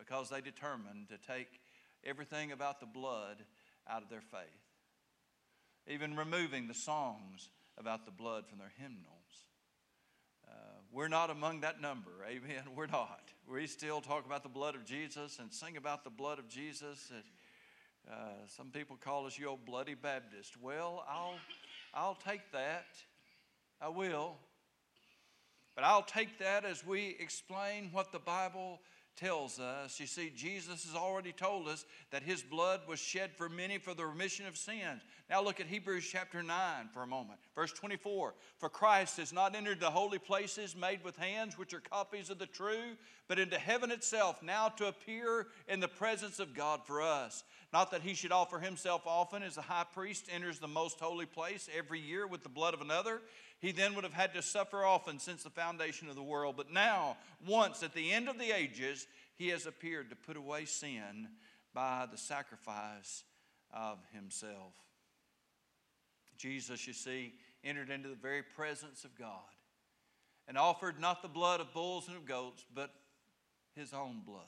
because 0.00 0.30
they 0.30 0.40
determined 0.40 1.08
to 1.08 1.18
take 1.18 1.60
everything 2.04 2.50
about 2.50 2.80
the 2.80 2.86
blood 2.86 3.36
out 3.88 4.02
of 4.02 4.08
their 4.08 4.22
faith. 4.22 4.40
Even 5.86 6.16
removing 6.16 6.66
the 6.66 6.74
songs 6.74 7.50
about 7.78 8.04
the 8.06 8.10
blood 8.10 8.46
from 8.48 8.58
their 8.58 8.72
hymnals. 8.78 9.04
Uh, 10.48 10.52
we're 10.92 11.08
not 11.08 11.30
among 11.30 11.60
that 11.60 11.80
number, 11.80 12.10
amen. 12.28 12.62
We're 12.74 12.86
not. 12.86 13.20
We 13.50 13.66
still 13.66 14.00
talk 14.00 14.26
about 14.26 14.42
the 14.42 14.48
blood 14.48 14.74
of 14.74 14.84
Jesus 14.84 15.38
and 15.38 15.52
sing 15.52 15.76
about 15.76 16.04
the 16.04 16.10
blood 16.10 16.38
of 16.38 16.48
Jesus. 16.48 17.12
Uh, 18.10 18.14
some 18.46 18.68
people 18.68 18.96
call 18.96 19.26
us 19.26 19.38
your 19.38 19.58
bloody 19.58 19.94
Baptist. 19.94 20.54
Well, 20.60 21.04
I'll, 21.08 21.36
I'll 21.94 22.18
take 22.26 22.52
that. 22.52 22.86
I 23.80 23.88
will. 23.88 24.36
But 25.74 25.84
I'll 25.84 26.02
take 26.02 26.38
that 26.38 26.64
as 26.64 26.84
we 26.84 27.16
explain 27.18 27.90
what 27.92 28.12
the 28.12 28.18
Bible 28.18 28.80
tells 29.20 29.60
us. 29.60 30.00
You 30.00 30.06
see, 30.06 30.32
Jesus 30.34 30.84
has 30.84 30.94
already 30.96 31.32
told 31.32 31.68
us 31.68 31.84
that 32.10 32.22
his 32.22 32.42
blood 32.42 32.80
was 32.88 32.98
shed 32.98 33.30
for 33.36 33.48
many 33.48 33.78
for 33.78 33.94
the 33.94 34.06
remission 34.06 34.46
of 34.46 34.56
sins. 34.56 35.02
Now 35.28 35.42
look 35.42 35.60
at 35.60 35.66
Hebrews 35.66 36.08
chapter 36.10 36.42
9 36.42 36.88
for 36.92 37.02
a 37.02 37.06
moment. 37.06 37.38
Verse 37.54 37.72
24 37.72 38.34
For 38.58 38.68
Christ 38.68 39.18
has 39.18 39.32
not 39.32 39.54
entered 39.54 39.80
the 39.80 39.90
holy 39.90 40.18
places 40.18 40.74
made 40.74 41.04
with 41.04 41.16
hands, 41.16 41.58
which 41.58 41.74
are 41.74 41.80
copies 41.80 42.30
of 42.30 42.38
the 42.38 42.46
true, 42.46 42.96
but 43.28 43.38
into 43.38 43.58
heaven 43.58 43.90
itself, 43.90 44.42
now 44.42 44.68
to 44.68 44.86
appear 44.88 45.48
in 45.68 45.80
the 45.80 45.88
presence 45.88 46.40
of 46.40 46.54
God 46.54 46.80
for 46.84 47.02
us. 47.02 47.44
Not 47.72 47.92
that 47.92 48.02
he 48.02 48.14
should 48.14 48.32
offer 48.32 48.58
himself 48.58 49.02
often 49.06 49.44
as 49.44 49.54
the 49.54 49.62
high 49.62 49.86
priest 49.92 50.28
enters 50.32 50.58
the 50.58 50.66
most 50.66 50.98
holy 50.98 51.26
place 51.26 51.68
every 51.76 52.00
year 52.00 52.26
with 52.26 52.42
the 52.42 52.48
blood 52.48 52.74
of 52.74 52.80
another. 52.80 53.20
He 53.60 53.72
then 53.72 53.94
would 53.94 54.04
have 54.04 54.14
had 54.14 54.34
to 54.34 54.42
suffer 54.42 54.84
often 54.84 55.18
since 55.18 55.42
the 55.42 55.50
foundation 55.50 56.08
of 56.08 56.16
the 56.16 56.22
world. 56.22 56.56
But 56.56 56.72
now, 56.72 57.18
once 57.46 57.82
at 57.82 57.94
the 57.94 58.10
end 58.10 58.28
of 58.28 58.38
the 58.38 58.56
ages, 58.56 59.06
he 59.36 59.48
has 59.48 59.66
appeared 59.66 60.10
to 60.10 60.16
put 60.16 60.36
away 60.36 60.64
sin 60.64 61.28
by 61.74 62.06
the 62.10 62.18
sacrifice 62.18 63.22
of 63.72 63.98
himself. 64.14 64.72
Jesus, 66.38 66.86
you 66.86 66.94
see, 66.94 67.34
entered 67.62 67.90
into 67.90 68.08
the 68.08 68.14
very 68.14 68.42
presence 68.42 69.04
of 69.04 69.16
God 69.18 69.28
and 70.48 70.56
offered 70.56 70.98
not 70.98 71.20
the 71.20 71.28
blood 71.28 71.60
of 71.60 71.74
bulls 71.74 72.08
and 72.08 72.16
of 72.16 72.24
goats, 72.24 72.64
but 72.74 72.90
his 73.76 73.92
own 73.92 74.22
blood. 74.24 74.44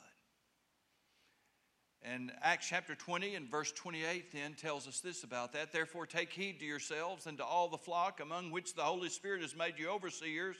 And 2.05 2.33
Acts 2.41 2.67
chapter 2.67 2.95
20 2.95 3.35
and 3.35 3.49
verse 3.49 3.71
28 3.71 4.33
then 4.33 4.55
tells 4.55 4.87
us 4.87 4.99
this 4.99 5.23
about 5.23 5.53
that. 5.53 5.71
Therefore, 5.71 6.05
take 6.05 6.33
heed 6.33 6.59
to 6.59 6.65
yourselves 6.65 7.27
and 7.27 7.37
to 7.37 7.45
all 7.45 7.69
the 7.69 7.77
flock 7.77 8.19
among 8.19 8.51
which 8.51 8.75
the 8.75 8.81
Holy 8.81 9.07
Spirit 9.07 9.41
has 9.41 9.55
made 9.55 9.75
you 9.77 9.89
overseers 9.89 10.57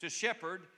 to 0.00 0.08
shepherd. 0.08 0.68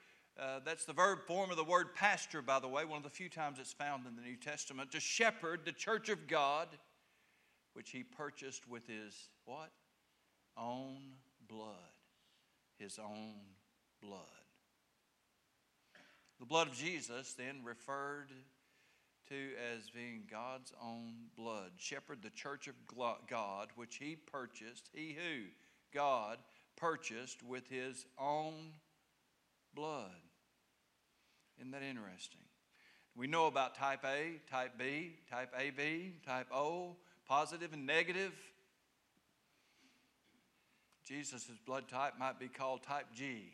Uh, 0.41 0.61
that's 0.65 0.87
the 0.87 0.93
verb 0.95 1.19
form 1.27 1.51
of 1.51 1.59
the 1.59 1.65
word 1.65 1.95
pastor, 1.95 2.41
by 2.41 2.59
the 2.59 2.69
way, 2.69 2.85
one 2.85 2.97
of 2.97 3.03
the 3.03 3.11
few 3.11 3.29
times 3.29 3.59
it's 3.59 3.75
found 3.75 4.07
in 4.07 4.17
the 4.17 4.23
New 4.23 4.37
Testament. 4.37 4.91
To 4.93 5.01
shepherd 5.01 5.61
the 5.65 5.73
church 5.73 6.09
of 6.09 6.27
God, 6.27 6.69
which 7.75 7.91
he 7.91 8.03
purchased 8.03 8.67
with 8.67 8.87
his 8.87 9.29
what? 9.45 9.71
Own 10.57 10.99
blood. 11.47 11.75
His 12.79 12.99
own 12.99 13.35
blood. 14.03 14.21
The 16.39 16.47
blood 16.47 16.69
of 16.69 16.75
Jesus 16.75 17.35
then 17.35 17.61
referred 17.65 18.31
to 19.29 19.51
as 19.75 19.91
being 19.91 20.23
God's 20.31 20.73
own 20.83 21.15
blood. 21.37 21.73
Shepherd 21.77 22.19
the 22.23 22.31
church 22.31 22.69
of 22.69 22.75
God, 23.29 23.69
which 23.77 23.97
he 23.97 24.17
purchased, 24.17 24.89
he 24.93 25.15
who, 25.15 25.45
God, 25.93 26.39
purchased 26.77 27.43
with 27.43 27.69
his 27.69 28.07
own 28.19 28.73
blood. 29.75 30.11
Isn't 31.59 31.73
that 31.73 31.83
interesting? 31.83 32.41
We 33.15 33.27
know 33.27 33.47
about 33.47 33.75
type 33.75 34.05
A, 34.05 34.41
type 34.51 34.73
B, 34.79 35.15
type 35.31 35.53
AB, 35.59 36.15
type 36.27 36.49
O, 36.53 36.97
positive 37.27 37.73
and 37.73 37.87
negative. 37.87 38.33
Jesus' 41.05 41.51
blood 41.65 41.89
type 41.89 42.15
might 42.19 42.39
be 42.39 42.49
called 42.49 42.83
type 42.83 43.07
G, 43.15 43.53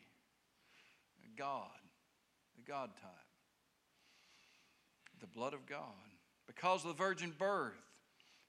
God, 1.37 1.69
the 2.55 2.61
God 2.69 2.89
type 3.01 3.22
the 5.23 5.39
blood 5.39 5.53
of 5.53 5.65
God. 5.65 5.79
Because 6.47 6.83
of 6.83 6.89
the 6.89 7.01
virgin 7.01 7.33
birth, 7.37 7.71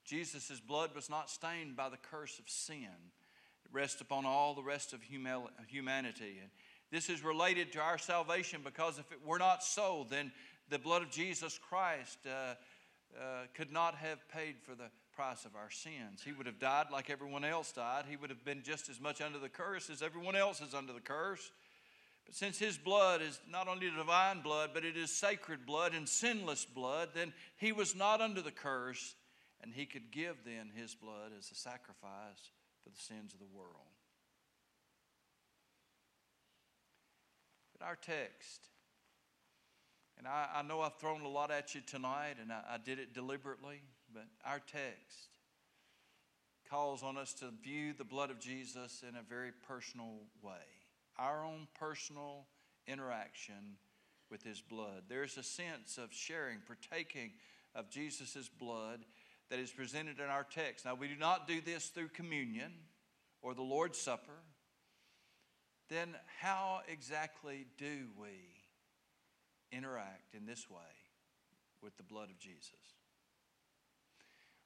Jesus' 0.04 0.60
blood 0.60 0.90
was 0.92 1.08
not 1.08 1.30
stained 1.30 1.76
by 1.76 1.88
the 1.88 1.96
curse 1.96 2.40
of 2.40 2.48
sin. 2.48 2.88
It 3.64 3.72
rests 3.72 4.00
upon 4.00 4.26
all 4.26 4.54
the 4.54 4.62
rest 4.62 4.92
of 4.92 5.00
humanity. 5.02 6.38
And 6.40 6.50
this 6.90 7.08
is 7.08 7.22
related 7.22 7.72
to 7.74 7.80
our 7.80 7.96
salvation 7.96 8.60
because 8.64 8.98
if 8.98 9.10
it 9.12 9.24
were 9.24 9.38
not 9.38 9.62
so, 9.62 10.04
then 10.10 10.32
the 10.68 10.78
blood 10.80 11.02
of 11.02 11.10
Jesus 11.10 11.58
Christ 11.58 12.18
uh, 12.26 12.54
uh, 13.16 13.44
could 13.54 13.70
not 13.70 13.94
have 13.94 14.28
paid 14.28 14.56
for 14.60 14.74
the 14.74 14.90
price 15.14 15.44
of 15.44 15.54
our 15.54 15.70
sins. 15.70 16.22
He 16.24 16.32
would 16.32 16.46
have 16.46 16.58
died 16.58 16.86
like 16.90 17.08
everyone 17.08 17.44
else 17.44 17.70
died. 17.70 18.04
He 18.10 18.16
would 18.16 18.30
have 18.30 18.44
been 18.44 18.62
just 18.64 18.88
as 18.88 19.00
much 19.00 19.20
under 19.20 19.38
the 19.38 19.48
curse 19.48 19.90
as 19.90 20.02
everyone 20.02 20.34
else 20.34 20.60
is 20.60 20.74
under 20.74 20.92
the 20.92 21.00
curse. 21.00 21.52
But 22.24 22.34
since 22.34 22.58
his 22.58 22.78
blood 22.78 23.20
is 23.20 23.38
not 23.48 23.68
only 23.68 23.90
divine 23.90 24.40
blood, 24.40 24.70
but 24.72 24.84
it 24.84 24.96
is 24.96 25.10
sacred 25.10 25.66
blood 25.66 25.94
and 25.94 26.08
sinless 26.08 26.64
blood, 26.64 27.10
then 27.14 27.32
he 27.56 27.72
was 27.72 27.94
not 27.94 28.20
under 28.20 28.40
the 28.40 28.50
curse, 28.50 29.14
and 29.62 29.72
he 29.72 29.86
could 29.86 30.10
give 30.10 30.36
then 30.44 30.70
his 30.74 30.94
blood 30.94 31.32
as 31.38 31.50
a 31.50 31.54
sacrifice 31.54 32.50
for 32.82 32.90
the 32.90 32.96
sins 32.96 33.34
of 33.34 33.40
the 33.40 33.56
world. 33.56 33.68
But 37.78 37.84
our 37.84 37.96
text, 37.96 38.68
and 40.16 40.26
I, 40.26 40.48
I 40.54 40.62
know 40.62 40.80
I've 40.80 40.96
thrown 40.96 41.22
a 41.22 41.28
lot 41.28 41.50
at 41.50 41.74
you 41.74 41.82
tonight, 41.82 42.36
and 42.40 42.50
I, 42.50 42.62
I 42.74 42.78
did 42.78 42.98
it 42.98 43.12
deliberately, 43.12 43.82
but 44.12 44.26
our 44.46 44.60
text 44.60 45.28
calls 46.70 47.02
on 47.02 47.18
us 47.18 47.34
to 47.34 47.50
view 47.62 47.92
the 47.92 48.04
blood 48.04 48.30
of 48.30 48.40
Jesus 48.40 49.04
in 49.06 49.16
a 49.16 49.22
very 49.22 49.50
personal 49.66 50.20
way 50.42 50.83
our 51.18 51.44
own 51.44 51.68
personal 51.78 52.46
interaction 52.86 53.76
with 54.30 54.42
his 54.42 54.60
blood. 54.60 55.04
There's 55.08 55.36
a 55.36 55.42
sense 55.42 55.98
of 55.98 56.12
sharing, 56.12 56.58
partaking 56.66 57.32
of 57.74 57.90
Jesus' 57.90 58.48
blood 58.48 59.04
that 59.50 59.58
is 59.58 59.70
presented 59.70 60.18
in 60.18 60.26
our 60.26 60.44
text. 60.44 60.84
Now, 60.84 60.94
we 60.94 61.08
do 61.08 61.16
not 61.16 61.46
do 61.46 61.60
this 61.60 61.88
through 61.88 62.08
communion 62.08 62.72
or 63.42 63.54
the 63.54 63.62
Lord's 63.62 63.98
Supper. 63.98 64.42
Then, 65.88 66.14
how 66.40 66.80
exactly 66.88 67.66
do 67.78 68.06
we 68.18 68.30
interact 69.70 70.34
in 70.34 70.46
this 70.46 70.70
way 70.70 70.78
with 71.82 71.96
the 71.96 72.02
blood 72.02 72.30
of 72.30 72.38
Jesus? 72.38 72.70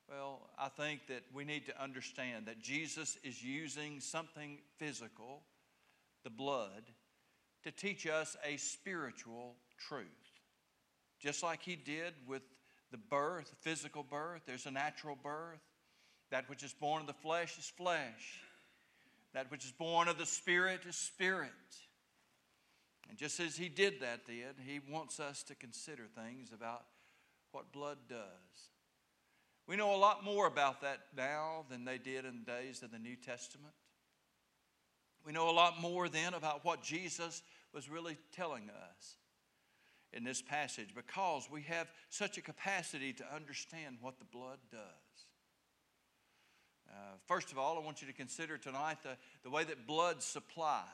Well, 0.08 0.48
I 0.58 0.68
think 0.68 1.06
that 1.08 1.24
we 1.34 1.44
need 1.44 1.66
to 1.66 1.82
understand 1.82 2.46
that 2.46 2.60
Jesus 2.60 3.18
is 3.22 3.42
using 3.42 4.00
something 4.00 4.58
physical 4.78 5.42
the 6.24 6.30
blood 6.30 6.82
to 7.64 7.70
teach 7.70 8.06
us 8.06 8.36
a 8.44 8.56
spiritual 8.56 9.56
truth. 9.88 10.06
Just 11.20 11.42
like 11.42 11.62
he 11.62 11.76
did 11.76 12.14
with 12.26 12.42
the 12.90 12.98
birth, 12.98 13.52
physical 13.60 14.02
birth, 14.02 14.42
there's 14.46 14.66
a 14.66 14.70
natural 14.70 15.16
birth. 15.22 15.60
That 16.30 16.48
which 16.48 16.62
is 16.62 16.72
born 16.72 17.00
of 17.00 17.06
the 17.06 17.14
flesh 17.14 17.58
is 17.58 17.72
flesh. 17.76 18.42
That 19.34 19.50
which 19.50 19.64
is 19.64 19.72
born 19.72 20.08
of 20.08 20.18
the 20.18 20.26
Spirit 20.26 20.80
is 20.88 20.96
spirit. 20.96 21.50
And 23.08 23.16
just 23.16 23.40
as 23.40 23.56
he 23.56 23.68
did 23.68 24.00
that 24.00 24.26
then, 24.26 24.54
he 24.64 24.80
wants 24.90 25.18
us 25.18 25.42
to 25.44 25.54
consider 25.54 26.04
things 26.14 26.52
about 26.52 26.84
what 27.52 27.72
blood 27.72 27.98
does. 28.08 28.18
We 29.66 29.76
know 29.76 29.94
a 29.94 29.96
lot 29.96 30.24
more 30.24 30.46
about 30.46 30.80
that 30.82 31.00
now 31.16 31.64
than 31.70 31.84
they 31.84 31.98
did 31.98 32.24
in 32.24 32.44
the 32.44 32.52
days 32.52 32.82
of 32.82 32.90
the 32.90 32.98
New 32.98 33.16
Testament. 33.16 33.74
We 35.28 35.34
know 35.34 35.50
a 35.50 35.52
lot 35.52 35.78
more 35.78 36.08
then 36.08 36.32
about 36.32 36.64
what 36.64 36.82
Jesus 36.82 37.42
was 37.74 37.90
really 37.90 38.16
telling 38.32 38.70
us 38.70 39.16
in 40.10 40.24
this 40.24 40.40
passage 40.40 40.94
because 40.94 41.46
we 41.52 41.60
have 41.64 41.86
such 42.08 42.38
a 42.38 42.40
capacity 42.40 43.12
to 43.12 43.34
understand 43.34 43.98
what 44.00 44.18
the 44.18 44.24
blood 44.24 44.56
does. 44.72 44.80
Uh, 46.88 46.94
first 47.26 47.52
of 47.52 47.58
all, 47.58 47.76
I 47.76 47.84
want 47.84 48.00
you 48.00 48.08
to 48.08 48.14
consider 48.14 48.56
tonight 48.56 49.02
the, 49.02 49.18
the 49.44 49.50
way 49.50 49.64
that 49.64 49.86
blood 49.86 50.22
supplies. 50.22 50.86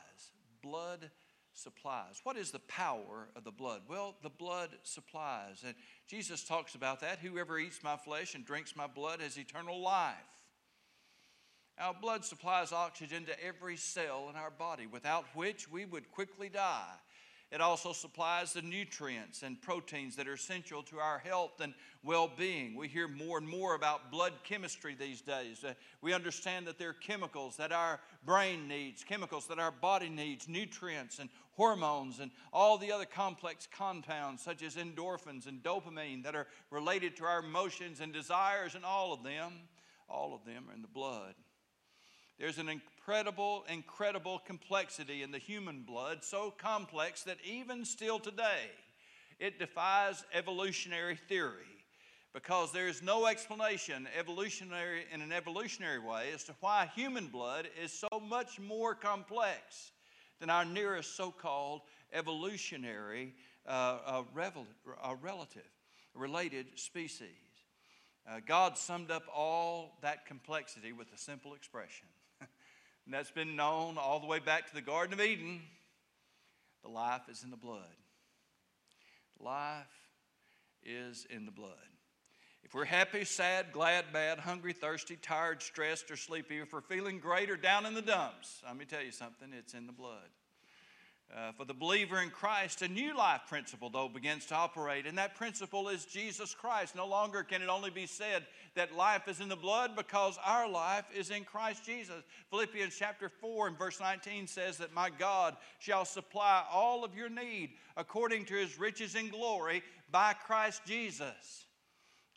Blood 0.64 1.12
supplies. 1.52 2.20
What 2.24 2.36
is 2.36 2.50
the 2.50 2.58
power 2.58 3.28
of 3.36 3.44
the 3.44 3.52
blood? 3.52 3.82
Well, 3.88 4.16
the 4.24 4.30
blood 4.30 4.70
supplies. 4.82 5.62
And 5.64 5.76
Jesus 6.08 6.42
talks 6.42 6.74
about 6.74 7.02
that. 7.02 7.20
Whoever 7.20 7.56
eats 7.56 7.84
my 7.84 7.96
flesh 7.96 8.34
and 8.34 8.44
drinks 8.44 8.74
my 8.74 8.88
blood 8.88 9.20
has 9.20 9.38
eternal 9.38 9.80
life. 9.80 10.33
Our 11.78 11.94
blood 11.94 12.24
supplies 12.24 12.72
oxygen 12.72 13.24
to 13.26 13.44
every 13.44 13.76
cell 13.76 14.28
in 14.30 14.36
our 14.36 14.50
body, 14.50 14.86
without 14.86 15.24
which 15.34 15.70
we 15.70 15.84
would 15.84 16.10
quickly 16.12 16.48
die. 16.48 16.94
It 17.50 17.60
also 17.60 17.92
supplies 17.92 18.52
the 18.52 18.62
nutrients 18.62 19.42
and 19.42 19.60
proteins 19.60 20.16
that 20.16 20.26
are 20.26 20.34
essential 20.34 20.82
to 20.84 20.98
our 20.98 21.18
health 21.18 21.60
and 21.60 21.74
well 22.02 22.28
being. 22.36 22.74
We 22.74 22.88
hear 22.88 23.06
more 23.06 23.38
and 23.38 23.48
more 23.48 23.74
about 23.74 24.10
blood 24.10 24.32
chemistry 24.42 24.96
these 24.98 25.20
days. 25.20 25.62
Uh, 25.62 25.74
we 26.00 26.12
understand 26.12 26.66
that 26.66 26.78
there 26.78 26.88
are 26.88 26.94
chemicals 26.94 27.56
that 27.58 27.70
our 27.70 28.00
brain 28.24 28.66
needs, 28.66 29.04
chemicals 29.04 29.46
that 29.48 29.58
our 29.58 29.70
body 29.70 30.08
needs, 30.08 30.48
nutrients 30.48 31.18
and 31.18 31.28
hormones, 31.52 32.18
and 32.18 32.32
all 32.52 32.76
the 32.76 32.90
other 32.90 33.04
complex 33.04 33.68
compounds 33.70 34.42
such 34.42 34.62
as 34.62 34.74
endorphins 34.74 35.46
and 35.46 35.62
dopamine 35.62 36.24
that 36.24 36.34
are 36.34 36.48
related 36.70 37.16
to 37.16 37.24
our 37.24 37.38
emotions 37.38 38.00
and 38.00 38.12
desires, 38.12 38.74
and 38.74 38.84
all 38.84 39.12
of 39.12 39.22
them, 39.22 39.52
all 40.08 40.34
of 40.34 40.44
them 40.44 40.64
are 40.68 40.74
in 40.74 40.82
the 40.82 40.88
blood. 40.88 41.34
There's 42.38 42.58
an 42.58 42.68
incredible, 42.68 43.64
incredible 43.68 44.40
complexity 44.44 45.22
in 45.22 45.30
the 45.30 45.38
human 45.38 45.82
blood, 45.82 46.24
so 46.24 46.50
complex 46.50 47.22
that 47.24 47.38
even 47.44 47.84
still 47.84 48.18
today, 48.18 48.70
it 49.38 49.58
defies 49.58 50.24
evolutionary 50.32 51.16
theory. 51.16 51.66
Because 52.32 52.72
there 52.72 52.88
is 52.88 53.00
no 53.00 53.26
explanation 53.26 54.08
evolutionary 54.18 55.04
in 55.12 55.22
an 55.22 55.30
evolutionary 55.30 56.00
way 56.00 56.32
as 56.34 56.42
to 56.44 56.54
why 56.58 56.90
human 56.96 57.28
blood 57.28 57.68
is 57.80 57.92
so 57.92 58.20
much 58.20 58.58
more 58.58 58.92
complex 58.92 59.92
than 60.40 60.50
our 60.50 60.64
nearest 60.64 61.16
so-called 61.16 61.82
evolutionary 62.12 63.34
uh, 63.68 63.98
uh, 64.04 64.22
revel- 64.34 64.66
uh, 65.00 65.14
relative 65.22 65.62
related 66.12 66.66
species. 66.74 67.28
Uh, 68.28 68.40
god 68.44 68.76
summed 68.76 69.12
up 69.12 69.22
all 69.32 69.96
that 70.02 70.26
complexity 70.26 70.92
with 70.92 71.12
a 71.12 71.18
simple 71.18 71.54
expression 71.54 72.08
and 73.04 73.14
that's 73.14 73.30
been 73.30 73.56
known 73.56 73.98
all 73.98 74.20
the 74.20 74.26
way 74.26 74.38
back 74.38 74.66
to 74.68 74.74
the 74.74 74.80
Garden 74.80 75.12
of 75.14 75.20
Eden. 75.20 75.60
The 76.82 76.90
life 76.90 77.22
is 77.30 77.44
in 77.44 77.50
the 77.50 77.56
blood. 77.56 77.82
Life 79.40 79.86
is 80.82 81.26
in 81.30 81.46
the 81.46 81.52
blood. 81.52 81.70
If 82.62 82.74
we're 82.74 82.84
happy, 82.84 83.24
sad, 83.24 83.72
glad, 83.72 84.06
bad, 84.12 84.38
hungry, 84.38 84.72
thirsty, 84.72 85.16
tired, 85.16 85.62
stressed, 85.62 86.10
or 86.10 86.16
sleepy, 86.16 86.58
if 86.58 86.72
we're 86.72 86.80
feeling 86.80 87.18
great 87.18 87.50
or 87.50 87.56
down 87.56 87.84
in 87.84 87.94
the 87.94 88.02
dumps, 88.02 88.62
let 88.66 88.76
me 88.76 88.86
tell 88.86 89.02
you 89.02 89.12
something, 89.12 89.48
it's 89.52 89.74
in 89.74 89.86
the 89.86 89.92
blood. 89.92 90.28
Uh, 91.32 91.50
for 91.52 91.64
the 91.64 91.74
believer 91.74 92.20
in 92.20 92.30
Christ, 92.30 92.82
a 92.82 92.88
new 92.88 93.16
life 93.16 93.40
principle, 93.48 93.90
though, 93.90 94.08
begins 94.08 94.46
to 94.46 94.54
operate, 94.54 95.04
and 95.04 95.18
that 95.18 95.34
principle 95.34 95.88
is 95.88 96.04
Jesus 96.04 96.54
Christ. 96.54 96.94
No 96.94 97.08
longer 97.08 97.42
can 97.42 97.60
it 97.60 97.68
only 97.68 97.90
be 97.90 98.06
said 98.06 98.44
that 98.76 98.94
life 98.94 99.26
is 99.26 99.40
in 99.40 99.48
the 99.48 99.56
blood 99.56 99.96
because 99.96 100.38
our 100.44 100.68
life 100.68 101.06
is 101.16 101.30
in 101.30 101.42
Christ 101.42 101.84
Jesus. 101.84 102.22
Philippians 102.50 102.94
chapter 102.96 103.28
4 103.28 103.68
and 103.68 103.78
verse 103.78 103.98
19 104.00 104.46
says 104.46 104.78
that 104.78 104.94
my 104.94 105.10
God 105.10 105.56
shall 105.80 106.04
supply 106.04 106.62
all 106.70 107.04
of 107.04 107.16
your 107.16 107.28
need 107.28 107.70
according 107.96 108.44
to 108.44 108.54
his 108.54 108.78
riches 108.78 109.16
in 109.16 109.28
glory 109.28 109.82
by 110.12 110.34
Christ 110.34 110.82
Jesus. 110.86 111.66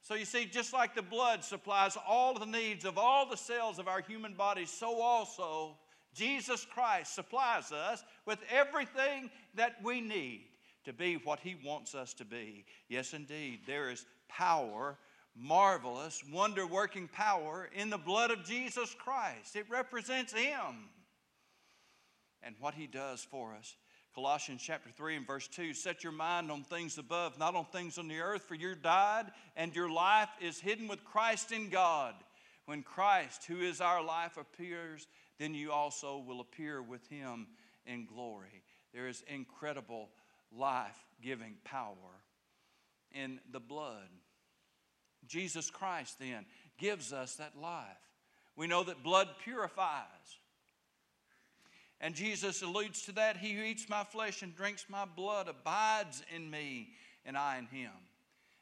So 0.01 0.15
you 0.15 0.25
see, 0.25 0.45
just 0.45 0.73
like 0.73 0.95
the 0.95 1.01
blood 1.01 1.43
supplies 1.43 1.97
all 2.07 2.33
the 2.33 2.45
needs 2.45 2.85
of 2.85 2.97
all 2.97 3.29
the 3.29 3.35
cells 3.35 3.77
of 3.77 3.87
our 3.87 4.01
human 4.01 4.33
bodies, 4.33 4.71
so 4.71 5.01
also 5.01 5.75
Jesus 6.17 6.65
Christ 6.65 7.13
supplies 7.13 7.71
us 7.71 8.03
with 8.25 8.39
everything 8.49 9.29
that 9.55 9.75
we 9.83 10.01
need 10.01 10.45
to 10.85 10.93
be 10.93 11.15
what 11.15 11.39
He 11.39 11.55
wants 11.63 11.93
us 11.95 12.13
to 12.15 12.25
be. 12.25 12.65
Yes, 12.89 13.13
indeed, 13.13 13.59
there 13.67 13.89
is 13.89 14.05
power, 14.27 14.97
marvelous, 15.35 16.23
wonder 16.31 16.65
working 16.65 17.07
power 17.07 17.69
in 17.75 17.89
the 17.89 17.97
blood 17.97 18.31
of 18.31 18.45
Jesus 18.45 18.95
Christ. 18.97 19.55
It 19.55 19.69
represents 19.69 20.33
Him 20.33 20.89
and 22.41 22.55
what 22.59 22.73
He 22.73 22.87
does 22.87 23.25
for 23.29 23.53
us. 23.53 23.75
Colossians 24.15 24.63
chapter 24.65 24.89
3 24.89 25.17
and 25.17 25.27
verse 25.27 25.47
2 25.47 25.73
Set 25.73 26.03
your 26.03 26.13
mind 26.13 26.49
on 26.49 26.63
things 26.63 26.97
above, 26.97 27.37
not 27.37 27.53
on 27.53 27.65
things 27.65 27.99
on 27.99 28.07
the 28.07 28.19
earth, 28.19 28.45
for 28.47 28.55
you 28.55 28.73
died, 28.73 29.25
and 29.55 29.75
your 29.75 29.91
life 29.91 30.29
is 30.41 30.59
hidden 30.59 30.87
with 30.87 31.03
Christ 31.05 31.51
in 31.51 31.69
God. 31.69 32.15
When 32.65 32.81
Christ, 32.81 33.45
who 33.45 33.59
is 33.59 33.79
our 33.79 34.03
life, 34.03 34.37
appears, 34.37 35.07
then 35.37 35.53
you 35.53 35.71
also 35.71 36.17
will 36.17 36.39
appear 36.39 36.81
with 36.81 37.07
him 37.07 37.47
in 37.85 38.05
glory. 38.05 38.63
There 38.93 39.07
is 39.07 39.23
incredible 39.27 40.09
life 40.51 40.97
giving 41.21 41.55
power 41.63 41.95
in 43.11 43.39
the 43.51 43.59
blood. 43.59 44.09
Jesus 45.27 45.69
Christ 45.69 46.19
then 46.19 46.45
gives 46.77 47.11
us 47.11 47.35
that 47.35 47.53
life. 47.59 47.85
We 48.55 48.67
know 48.67 48.83
that 48.83 49.03
blood 49.03 49.29
purifies. 49.43 50.05
And 51.99 52.13
Jesus 52.13 52.61
alludes 52.61 53.03
to 53.03 53.11
that. 53.13 53.37
He 53.37 53.53
who 53.53 53.63
eats 53.63 53.89
my 53.89 54.03
flesh 54.03 54.41
and 54.41 54.55
drinks 54.55 54.85
my 54.89 55.05
blood 55.05 55.47
abides 55.47 56.23
in 56.35 56.49
me, 56.49 56.89
and 57.25 57.37
I 57.37 57.57
in 57.57 57.65
him. 57.65 57.91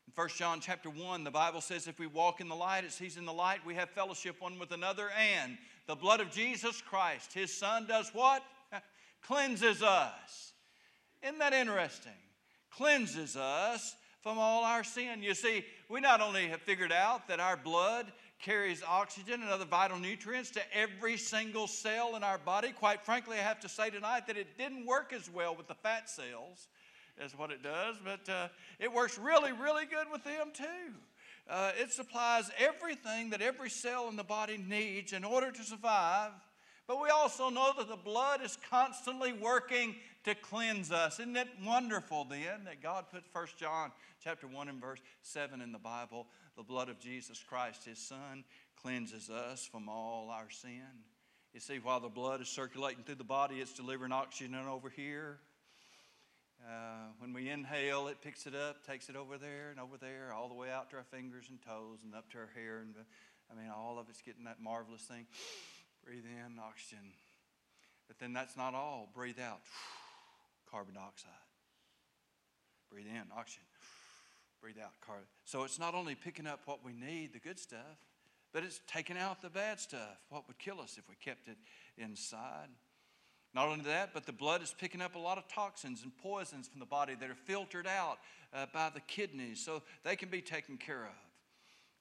In 0.08 0.14
1 0.14 0.30
John 0.38 0.62
chapter 0.62 0.90
1, 0.90 1.24
the 1.24 1.32
Bible 1.32 1.62
says, 1.62 1.88
If 1.88 2.00
we 2.00 2.08
walk 2.08 2.40
in 2.40 2.48
the 2.48 2.56
light 2.56 2.86
as 2.86 2.98
he's 2.98 3.18
in 3.18 3.26
the 3.26 3.34
light, 3.34 3.66
we 3.66 3.76
have 3.76 3.90
fellowship 3.90 4.40
one 4.40 4.58
with 4.60 4.72
another, 4.72 5.10
and 5.10 5.58
the 5.88 5.96
blood 5.96 6.20
of 6.20 6.32
Jesus 6.32 6.82
Christ, 6.82 7.34
his 7.34 7.54
son, 7.54 7.86
does 7.88 8.10
what? 8.14 8.44
Cleanses 9.22 9.84
us. 9.84 10.54
Isn't 11.24 11.40
that 11.40 11.54
interesting? 11.54 12.12
Cleanses 12.72 13.36
us 13.36 13.96
from 14.22 14.38
all 14.38 14.64
our 14.64 14.84
sin. 14.84 15.22
You 15.22 15.34
see, 15.34 15.64
we 15.90 16.00
not 16.00 16.22
only 16.22 16.48
have 16.48 16.62
figured 16.62 16.92
out 16.92 17.28
that 17.28 17.40
our 17.40 17.56
blood 17.56 18.12
carries 18.40 18.84
oxygen 18.84 19.42
and 19.42 19.50
other 19.50 19.66
vital 19.66 19.98
nutrients 19.98 20.52
to 20.52 20.62
every 20.76 21.18
single 21.18 21.68
cell 21.68 22.16
in 22.16 22.24
our 22.24 22.38
body. 22.38 22.72
Quite 22.72 23.02
frankly, 23.02 23.38
I 23.38 23.42
have 23.42 23.60
to 23.62 23.70
say 23.70 23.90
tonight 23.90 24.28
that 24.28 24.38
it 24.38 24.58
didn't 24.58 24.86
work 24.86 25.14
as 25.14 25.30
well 25.30 25.56
with 25.56 25.68
the 25.68 25.74
fat 25.76 26.10
cells 26.10 26.68
as 27.24 27.38
what 27.38 27.50
it 27.52 27.64
does, 27.64 27.96
but 28.04 28.28
uh, 28.30 28.48
it 28.80 28.92
works 28.92 29.18
really, 29.18 29.52
really 29.54 29.86
good 29.86 30.08
with 30.12 30.24
them 30.24 30.50
too. 30.54 30.94
Uh, 31.48 31.72
it 31.80 31.92
supplies 31.92 32.50
everything 32.58 33.30
that 33.30 33.42
every 33.42 33.70
cell 33.70 34.10
in 34.10 34.16
the 34.16 34.24
body 34.24 34.58
needs 34.58 35.14
in 35.14 35.24
order 35.24 35.52
to 35.52 35.64
survive. 35.64 36.32
But 36.88 37.02
we 37.02 37.10
also 37.10 37.50
know 37.50 37.72
that 37.78 37.88
the 37.88 37.96
blood 37.96 38.44
is 38.44 38.58
constantly 38.70 39.34
working 39.34 39.96
to 40.24 40.36
cleanse 40.36 40.92
us. 40.92 41.20
Isn't 41.20 41.36
it 41.36 41.48
wonderful 41.64 42.26
then 42.26 42.64
that 42.66 42.82
God 42.82 43.06
put 43.12 43.24
1 43.32 43.48
John 43.58 43.92
chapter 44.24 44.48
1 44.48 44.70
and 44.70 44.82
verse 44.82 45.00
7 45.22 45.62
in 45.62 45.72
the 45.72 45.80
Bible? 45.80 46.28
The 46.58 46.64
blood 46.64 46.90
of 46.90 47.00
Jesus 47.00 47.44
Christ, 47.48 47.86
his 47.86 48.00
son, 48.00 48.44
cleanses 48.82 49.30
us 49.30 49.66
from 49.66 49.90
all 49.90 50.30
our 50.32 50.50
sin. 50.50 50.82
You 51.54 51.60
see, 51.60 51.78
while 51.78 52.00
the 52.00 52.10
blood 52.10 52.42
is 52.42 52.50
circulating 52.50 53.04
through 53.04 53.16
the 53.16 53.24
body, 53.24 53.56
it's 53.56 53.74
delivering 53.74 54.12
oxygen 54.12 54.56
over 54.56 54.90
here. 54.90 55.40
Uh, 56.66 57.14
when 57.20 57.32
we 57.32 57.50
inhale, 57.50 58.08
it 58.08 58.22
picks 58.22 58.48
it 58.48 58.56
up, 58.56 58.86
takes 58.86 59.08
it 59.08 59.16
over 59.16 59.38
there 59.38 59.70
and 59.70 59.80
over 59.80 59.98
there, 59.98 60.34
all 60.34 60.50
the 60.50 60.56
way 60.56 60.72
out 60.72 60.90
to 60.90 60.96
our 60.96 61.04
fingers 61.04 61.46
and 61.50 61.62
toes 61.62 62.00
and 62.04 62.16
up 62.16 62.28
to 62.32 62.40
our 62.40 62.50
hair. 62.56 62.80
And 62.80 62.96
I 63.52 63.54
mean, 63.54 63.70
all 63.70 64.00
of 64.00 64.10
it's 64.10 64.22
getting 64.22 64.46
that 64.46 64.60
marvelous 64.60 65.04
thing. 65.04 65.28
Breathe 66.06 66.26
in 66.26 66.60
oxygen. 66.60 67.14
But 68.08 68.18
then 68.20 68.34
that's 68.34 68.58
not 68.58 68.74
all. 68.74 69.10
Breathe 69.14 69.40
out 69.40 69.60
carbon 70.72 70.96
dioxide. 70.96 71.32
Breathe 72.92 73.08
in 73.08 73.26
oxygen. 73.38 73.66
Breathe 74.62 74.78
out 74.84 74.94
carbon. 75.06 75.26
So 75.44 75.66
it's 75.66 75.78
not 75.78 75.94
only 75.94 76.16
picking 76.16 76.48
up 76.48 76.62
what 76.66 76.84
we 76.84 76.94
need, 76.94 77.34
the 77.34 77.40
good 77.40 77.60
stuff, 77.60 78.00
but 78.54 78.64
it's 78.64 78.80
taking 78.88 79.18
out 79.18 79.42
the 79.42 79.50
bad 79.50 79.80
stuff, 79.80 80.18
what 80.30 80.48
would 80.48 80.58
kill 80.58 80.80
us 80.80 80.98
if 80.98 81.08
we 81.10 81.16
kept 81.16 81.48
it 81.48 81.58
inside. 81.98 82.70
Not 83.56 83.70
only 83.70 83.86
that, 83.86 84.10
but 84.14 84.26
the 84.26 84.34
blood 84.34 84.62
is 84.62 84.76
picking 84.78 85.02
up 85.02 85.16
a 85.16 85.20
lot 85.20 85.38
of 85.38 85.48
toxins 85.48 86.04
and 86.04 86.16
poisons 86.18 86.68
from 86.68 86.82
the 86.82 86.86
body 86.86 87.16
that 87.16 87.30
are 87.30 87.36
filtered 87.36 87.88
out 87.88 88.20
uh, 88.54 88.66
by 88.74 88.92
the 88.94 89.00
kidneys 89.00 89.64
so 89.64 89.82
they 90.04 90.18
can 90.18 90.28
be 90.28 90.42
taken 90.42 90.76
care 90.78 91.06
of. 91.06 91.16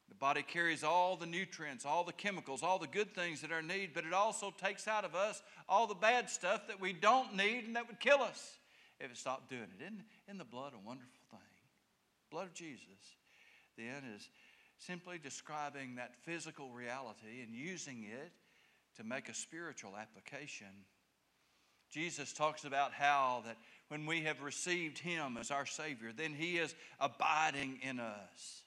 The 0.09 0.17
body 0.17 0.43
carries 0.43 0.83
all 0.83 1.17
the 1.17 1.27
nutrients, 1.27 1.87
all 1.87 2.03
the 2.03 2.13
chemicals, 2.13 2.65
all 2.65 2.81
the 2.81 2.89
good 2.89 3.15
things 3.15 3.41
that 3.41 3.53
are 3.53 3.63
needed, 3.63 3.91
but 3.95 4.05
it 4.05 4.13
also 4.13 4.53
takes 4.61 4.89
out 4.89 5.05
of 5.05 5.15
us 5.15 5.43
all 5.69 5.87
the 5.87 5.95
bad 5.95 6.29
stuff 6.29 6.67
that 6.67 6.81
we 6.81 6.93
don't 6.93 7.37
need 7.37 7.65
and 7.67 7.77
that 7.77 7.87
would 7.87 8.01
kill 8.01 8.21
us 8.21 8.59
if 8.99 9.13
it 9.13 9.17
stopped 9.17 9.49
doing 9.49 9.63
it. 9.63 9.83
Isn't, 9.83 10.03
isn't 10.27 10.39
the 10.39 10.45
blood 10.45 10.73
a 10.75 10.87
wonderful 10.87 11.21
thing? 11.31 11.41
Blood 12.33 12.49
of 12.49 12.55
Jesus 12.55 12.83
then 13.79 14.03
is 14.17 14.29
simply 14.77 15.19
describing 15.19 15.95
that 15.95 16.17
physical 16.25 16.71
reality 16.71 17.43
and 17.47 17.55
using 17.55 18.05
it 18.05 18.33
to 18.97 19.05
make 19.05 19.29
a 19.29 19.35
spiritual 19.35 19.93
application. 19.97 20.67
Jesus 21.95 22.33
talks 22.33 22.65
about 22.65 22.93
how 22.93 23.45
that 23.47 23.57
when 23.87 24.05
we 24.05 24.23
have 24.23 24.43
received 24.43 24.99
Him 24.99 25.37
as 25.39 25.53
our 25.53 25.65
Savior, 25.65 26.11
then 26.15 26.35
He 26.35 26.59
is 26.59 26.75
abiding 26.99 27.79
in 27.89 28.01
us. 28.01 28.63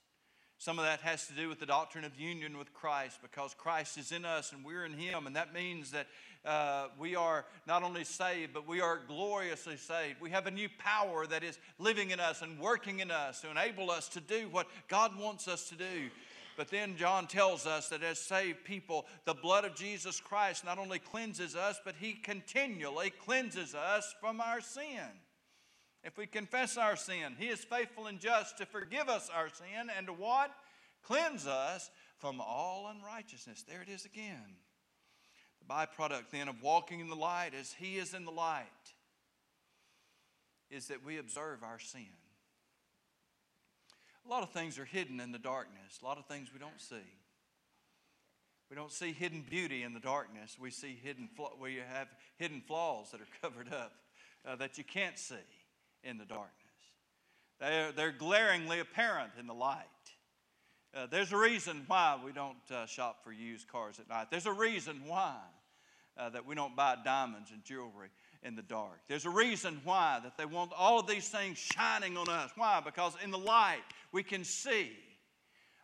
Some 0.60 0.80
of 0.80 0.86
that 0.86 1.02
has 1.02 1.28
to 1.28 1.34
do 1.34 1.50
with 1.50 1.60
the 1.60 1.66
doctrine 1.66 2.06
of 2.06 2.18
union 2.18 2.58
with 2.58 2.74
Christ 2.74 3.20
because 3.22 3.54
Christ 3.54 3.98
is 3.98 4.14
in 4.14 4.24
us 4.24 4.54
and 4.54 4.64
we're 4.64 4.86
in 4.86 4.94
Him. 4.94 5.28
And 5.28 5.36
that 5.36 5.54
means 5.54 5.92
that 5.92 6.08
uh, 6.46 6.88
we 6.98 7.18
are 7.18 7.46
not 7.68 7.84
only 7.84 8.06
saved, 8.06 8.54
but 8.54 8.66
we 8.66 8.80
are 8.80 9.02
gloriously 9.10 9.76
saved. 9.76 10.22
We 10.22 10.30
have 10.30 10.48
a 10.48 10.52
new 10.52 10.70
power 10.80 11.28
that 11.28 11.44
is 11.44 11.60
living 11.80 12.12
in 12.12 12.22
us 12.22 12.42
and 12.42 12.58
working 12.58 13.02
in 13.02 13.12
us 13.12 13.42
to 13.42 13.52
enable 13.52 13.92
us 13.92 14.08
to 14.10 14.22
do 14.22 14.48
what 14.50 14.68
God 14.88 15.20
wants 15.20 15.50
us 15.50 15.68
to 15.68 15.76
do. 15.76 16.10
But 16.58 16.70
then 16.70 16.98
John 16.98 17.28
tells 17.28 17.68
us 17.68 17.90
that 17.90 18.02
as 18.02 18.18
saved 18.18 18.66
people, 18.66 19.06
the 19.26 19.36
blood 19.36 19.64
of 19.64 19.76
Jesus 19.76 20.20
Christ 20.20 20.66
not 20.66 20.80
only 20.80 20.98
cleanses 20.98 21.56
us, 21.56 21.80
but 21.86 21.96
He 22.00 22.14
continually 22.14 23.12
cleanses 23.12 23.76
us 23.76 24.16
from 24.20 24.42
our 24.42 24.60
sin. 24.60 25.06
If 26.04 26.18
we 26.18 26.26
confess 26.26 26.76
our 26.76 26.96
sin, 26.96 27.36
He 27.38 27.48
is 27.48 27.64
faithful 27.64 28.08
and 28.08 28.20
just 28.20 28.58
to 28.58 28.66
forgive 28.66 29.08
us 29.08 29.30
our 29.34 29.50
sin 29.50 29.92
and 29.96 30.08
to 30.08 30.14
what? 30.14 30.52
Cleanse 31.04 31.46
us 31.46 31.92
from 32.18 32.42
all 32.42 32.88
unrighteousness. 32.90 33.64
There 33.68 33.84
it 33.84 33.90
is 33.90 34.06
again. 34.06 34.58
The 35.60 35.72
byproduct 35.72 36.32
then 36.32 36.48
of 36.48 36.64
walking 36.64 37.02
in 37.02 37.10
the 37.10 37.16
light 37.16 37.52
as 37.58 37.74
He 37.74 37.98
is 37.98 38.16
in 38.16 38.26
the 38.26 38.32
light 38.32 38.66
is 40.72 40.88
that 40.88 41.06
we 41.06 41.20
observe 41.20 41.62
our 41.62 41.80
sin. 41.80 42.08
A 44.28 44.30
lot 44.30 44.44
of 44.44 44.50
things 44.50 44.78
are 44.78 44.86
hidden 44.86 45.22
in 45.22 45.32
the 45.32 45.40
darkness, 45.40 46.00
a 46.02 46.06
lot 46.06 46.18
of 46.18 46.26
things 46.26 46.50
we 46.52 46.60
don't 46.60 46.82
see. 46.82 46.96
We 48.70 48.76
don't 48.76 48.92
see 48.92 49.14
hidden 49.14 49.46
beauty 49.50 49.84
in 49.84 49.94
the 49.94 50.02
darkness. 50.02 50.58
We 50.60 50.70
see 50.72 51.00
hidden, 51.02 51.30
we 51.62 51.76
have 51.76 52.10
hidden 52.36 52.62
flaws 52.68 53.12
that 53.12 53.22
are 53.22 53.28
covered 53.42 53.72
up 53.72 53.94
uh, 54.46 54.58
that 54.58 54.78
you 54.78 54.84
can't 54.84 55.18
see 55.18 55.36
in 56.04 56.18
the 56.18 56.26
darkness. 56.26 56.52
They're, 57.62 57.94
they're 57.94 58.12
glaringly 58.12 58.82
apparent 58.82 59.32
in 59.40 59.48
the 59.48 59.54
light. 59.54 59.86
Uh, 60.94 61.06
there's 61.06 61.32
a 61.32 61.38
reason 61.38 61.84
why 61.88 62.20
we 62.24 62.34
don't 62.34 62.58
uh, 62.70 62.86
shop 62.86 63.24
for 63.24 63.32
used 63.32 63.70
cars 63.70 63.98
at 64.00 64.10
night. 64.10 64.28
There's 64.30 64.46
a 64.46 64.52
reason 64.52 65.02
why 65.06 65.38
uh, 66.18 66.30
that 66.32 66.46
we 66.46 66.54
don't 66.54 66.76
buy 66.76 66.98
diamonds 67.04 67.52
and 67.52 67.64
jewelry 67.64 68.10
in 68.44 68.56
the 68.56 68.62
dark. 68.62 69.00
There's 69.08 69.26
a 69.26 69.30
reason 69.30 69.82
why 69.84 70.20
that 70.24 70.38
they 70.38 70.46
want 70.46 70.72
all 70.78 71.00
of 71.00 71.08
these 71.08 71.30
things 71.30 71.58
shining 71.58 72.18
on 72.18 72.30
us. 72.30 72.52
Why? 72.56 72.82
Because 72.84 73.14
in 73.24 73.32
the 73.32 73.38
light 73.38 73.84
we 74.12 74.24
can 74.24 74.44
see 74.44 74.92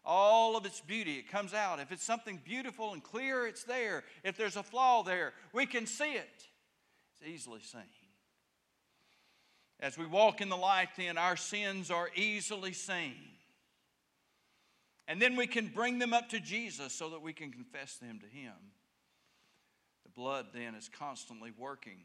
all 0.05 0.57
of 0.57 0.65
its 0.65 0.81
beauty. 0.81 1.17
It 1.17 1.29
comes 1.29 1.53
out. 1.53 1.79
If 1.79 1.91
it's 1.91 2.03
something 2.03 2.39
beautiful 2.43 2.93
and 2.93 3.03
clear, 3.03 3.47
it's 3.47 3.63
there. 3.63 4.03
If 4.23 4.37
there's 4.37 4.57
a 4.57 4.63
flaw 4.63 5.03
there, 5.03 5.33
we 5.53 5.65
can 5.65 5.85
see 5.85 6.13
it. 6.13 6.47
It's 7.13 7.27
easily 7.27 7.61
seen. 7.61 7.81
As 9.79 9.97
we 9.97 10.05
walk 10.05 10.41
in 10.41 10.49
the 10.49 10.57
light, 10.57 10.89
then 10.97 11.17
our 11.17 11.35
sins 11.35 11.91
are 11.91 12.09
easily 12.15 12.73
seen. 12.73 13.15
And 15.07 15.21
then 15.21 15.35
we 15.35 15.47
can 15.47 15.67
bring 15.67 15.99
them 15.99 16.13
up 16.13 16.29
to 16.29 16.39
Jesus 16.39 16.93
so 16.93 17.09
that 17.09 17.21
we 17.21 17.33
can 17.33 17.51
confess 17.51 17.95
them 17.95 18.19
to 18.19 18.27
Him. 18.27 18.53
The 20.03 20.11
blood 20.11 20.47
then 20.53 20.75
is 20.75 20.89
constantly 20.89 21.51
working, 21.57 21.97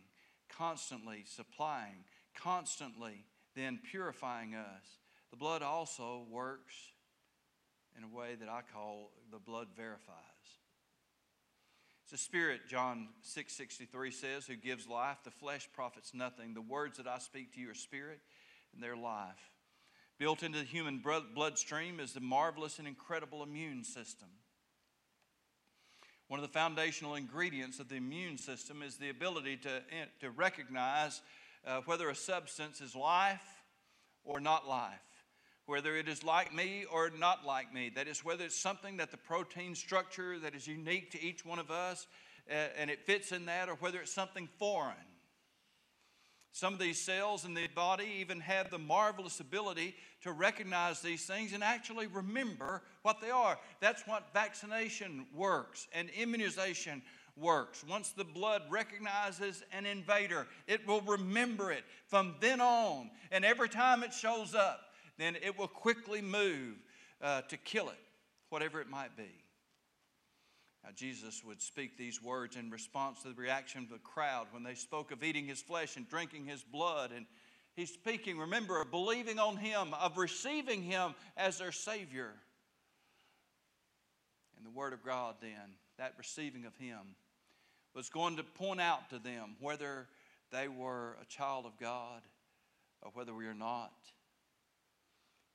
constantly 0.57 1.25
supplying, 1.27 2.05
constantly 2.37 3.25
then 3.55 3.79
purifying 3.91 4.55
us. 4.55 4.99
The 5.31 5.37
blood 5.37 5.63
also 5.63 6.25
works 6.31 6.75
in 7.97 8.05
a 8.05 8.17
way 8.17 8.37
that 8.39 8.49
I 8.49 8.61
call 8.73 9.11
the 9.31 9.39
blood 9.39 9.69
verifies. 9.77 10.15
It's 12.03 12.13
the 12.13 12.19
Spirit, 12.19 12.63
John 12.69 13.09
6 13.23 13.53
63 13.53 14.11
says, 14.11 14.47
who 14.47 14.57
gives 14.57 14.89
life. 14.89 15.19
The 15.25 15.31
flesh 15.31 15.69
profits 15.75 16.15
nothing. 16.15 16.55
The 16.55 16.63
words 16.63 16.97
that 16.97 17.07
I 17.07 17.19
speak 17.19 17.53
to 17.55 17.61
you 17.61 17.71
are 17.71 17.75
spirit 17.75 18.21
and 18.73 18.83
their 18.83 18.97
life. 18.97 19.53
Built 20.19 20.43
into 20.43 20.59
the 20.59 20.65
human 20.65 21.03
bloodstream 21.35 22.01
is 22.01 22.13
the 22.13 22.21
marvelous 22.21 22.79
and 22.79 22.89
incredible 22.89 23.43
immune 23.43 23.85
system. 23.85 24.29
One 26.29 26.41
of 26.41 26.47
the 26.47 26.53
foundational 26.53 27.15
ingredients 27.15 27.81
of 27.81 27.89
the 27.89 27.97
immune 27.97 28.39
system 28.39 28.83
is 28.83 28.97
the 28.97 29.11
ability 29.11 29.57
to, 29.59 29.77
eh, 29.91 30.05
to 30.21 30.31
recognize 30.31 31.23
uh, 31.67 31.81
whether 31.87 32.09
a 32.09 32.15
substance 32.15 32.81
is 32.81 32.95
life 32.95 33.65
or 34.25 34.41
not 34.41 34.69
life 34.69 35.01
whether 35.69 35.97
it 35.97 36.09
is 36.09 36.25
like 36.25 36.55
me 36.55 36.87
or 36.91 37.11
not 37.11 37.45
like 37.45 37.75
me. 37.75 37.93
That 37.95 38.09
is, 38.09 38.25
whether 38.25 38.47
it's 38.47 38.59
something 38.59 38.97
that 38.97 39.11
the 39.11 39.19
protein 39.19 39.75
structure 39.75 40.39
that 40.39 40.55
is 40.55 40.67
unique 40.67 41.11
to 41.11 41.23
each 41.23 41.45
one 41.45 41.59
of 41.59 41.71
us 41.71 42.07
uh, 42.51 42.55
and 42.79 42.91
it 42.91 43.05
fits 43.05 43.33
in 43.33 43.45
that, 43.45 43.69
or 43.69 43.75
whether 43.75 44.01
it's 44.01 44.13
something 44.13 44.49
foreign. 44.59 44.97
Some 46.53 46.73
of 46.73 46.81
these 46.81 47.01
cells 47.01 47.45
in 47.45 47.55
the 47.55 47.69
body 47.69 48.07
even 48.21 48.41
have 48.41 48.71
the 48.71 48.79
marvelous 48.79 49.41
ability 49.41 49.95
to 50.23 50.33
recognize 50.33 51.01
these 51.01 51.25
things 51.25 51.53
and 51.53 51.63
actually 51.63 52.07
remember 52.07 52.83
what 53.03 53.21
they 53.21 53.31
are. 53.31 53.59
That's 53.81 54.07
what 54.07 54.33
vaccination 54.33 55.27
works 55.35 55.87
and 55.93 56.11
immunization 56.11 57.03
works. 57.37 57.85
Once 57.89 58.11
the 58.11 58.25
blood 58.25 58.63
recognizes 58.69 59.63
an 59.73 59.87
invader, 59.87 60.47
it 60.67 60.87
will 60.87 61.03
remember 61.03 61.71
it 61.71 61.85
from 62.07 62.35
then 62.41 62.61
on. 62.61 63.11
And 63.31 63.45
every 63.45 63.69
time 63.69 64.03
it 64.03 64.13
shows 64.13 64.55
up, 64.55 64.81
then 65.19 65.37
it 65.37 65.59
will 65.59 65.69
quickly 65.69 66.21
move 66.21 66.77
uh, 67.23 67.43
to 67.43 67.57
kill 67.57 67.89
it, 67.89 67.99
whatever 68.51 68.81
it 68.81 68.89
might 68.89 69.17
be. 69.17 69.31
Jesus 70.97 71.43
would 71.45 71.61
speak 71.61 71.97
these 71.97 72.23
words 72.23 72.57
in 72.57 72.71
response 72.71 73.23
to 73.23 73.29
the 73.29 73.35
reaction 73.35 73.83
of 73.83 73.91
the 73.91 73.99
crowd 73.99 74.47
when 74.53 74.63
they 74.63 74.75
spoke 74.75 75.11
of 75.11 75.23
eating 75.23 75.47
his 75.47 75.61
flesh 75.61 75.97
and 75.97 76.09
drinking 76.09 76.47
his 76.47 76.63
blood. 76.63 77.11
And 77.15 77.27
he's 77.75 77.93
speaking, 77.93 78.39
remember, 78.39 78.81
of 78.81 78.91
believing 78.91 79.39
on 79.39 79.57
him, 79.57 79.95
of 79.95 80.17
receiving 80.17 80.83
him 80.83 81.15
as 81.37 81.59
their 81.59 81.73
Savior. 81.73 82.33
And 84.57 84.67
the 84.67 84.71
Word 84.71 84.93
of 84.93 85.05
God, 85.05 85.37
then, 85.41 85.77
that 85.99 86.15
receiving 86.19 86.65
of 86.65 86.75
him, 86.77 86.99
was 87.95 88.09
going 88.09 88.37
to 88.37 88.43
point 88.43 88.81
out 88.81 89.11
to 89.11 89.19
them 89.19 89.57
whether 89.61 90.07
they 90.51 90.69
were 90.69 91.17
a 91.21 91.27
child 91.27 91.67
of 91.67 91.79
God 91.79 92.23
or 93.03 93.11
whether 93.15 93.35
we 93.35 93.47
are 93.47 93.55
not. 93.55 93.93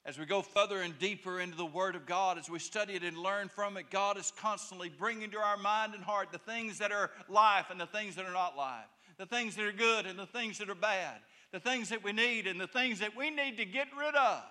As 0.05 0.19
we 0.19 0.25
go 0.25 0.41
further 0.41 0.81
and 0.81 0.97
deeper 0.99 1.39
into 1.39 1.55
the 1.55 1.65
Word 1.65 1.95
of 1.95 2.05
God, 2.05 2.37
as 2.37 2.49
we 2.49 2.59
study 2.59 2.93
it 2.93 3.03
and 3.03 3.17
learn 3.17 3.47
from 3.47 3.77
it, 3.77 3.89
God 3.89 4.17
is 4.17 4.33
constantly 4.35 4.89
bringing 4.89 5.31
to 5.31 5.37
our 5.37 5.55
mind 5.55 5.93
and 5.93 6.03
heart 6.03 6.31
the 6.31 6.39
things 6.39 6.79
that 6.79 6.91
are 6.91 7.09
life 7.29 7.67
and 7.69 7.79
the 7.79 7.85
things 7.85 8.15
that 8.15 8.25
are 8.25 8.33
not 8.33 8.57
life, 8.57 8.87
the 9.17 9.25
things 9.25 9.55
that 9.55 9.65
are 9.65 9.71
good 9.71 10.05
and 10.05 10.19
the 10.19 10.25
things 10.25 10.57
that 10.57 10.69
are 10.69 10.75
bad, 10.75 11.21
the 11.53 11.59
things 11.59 11.87
that 11.89 12.03
we 12.03 12.11
need 12.11 12.47
and 12.47 12.59
the 12.59 12.67
things 12.67 12.99
that 12.99 13.15
we 13.15 13.29
need 13.29 13.55
to 13.57 13.65
get 13.65 13.87
rid 13.97 14.13
of. 14.13 14.43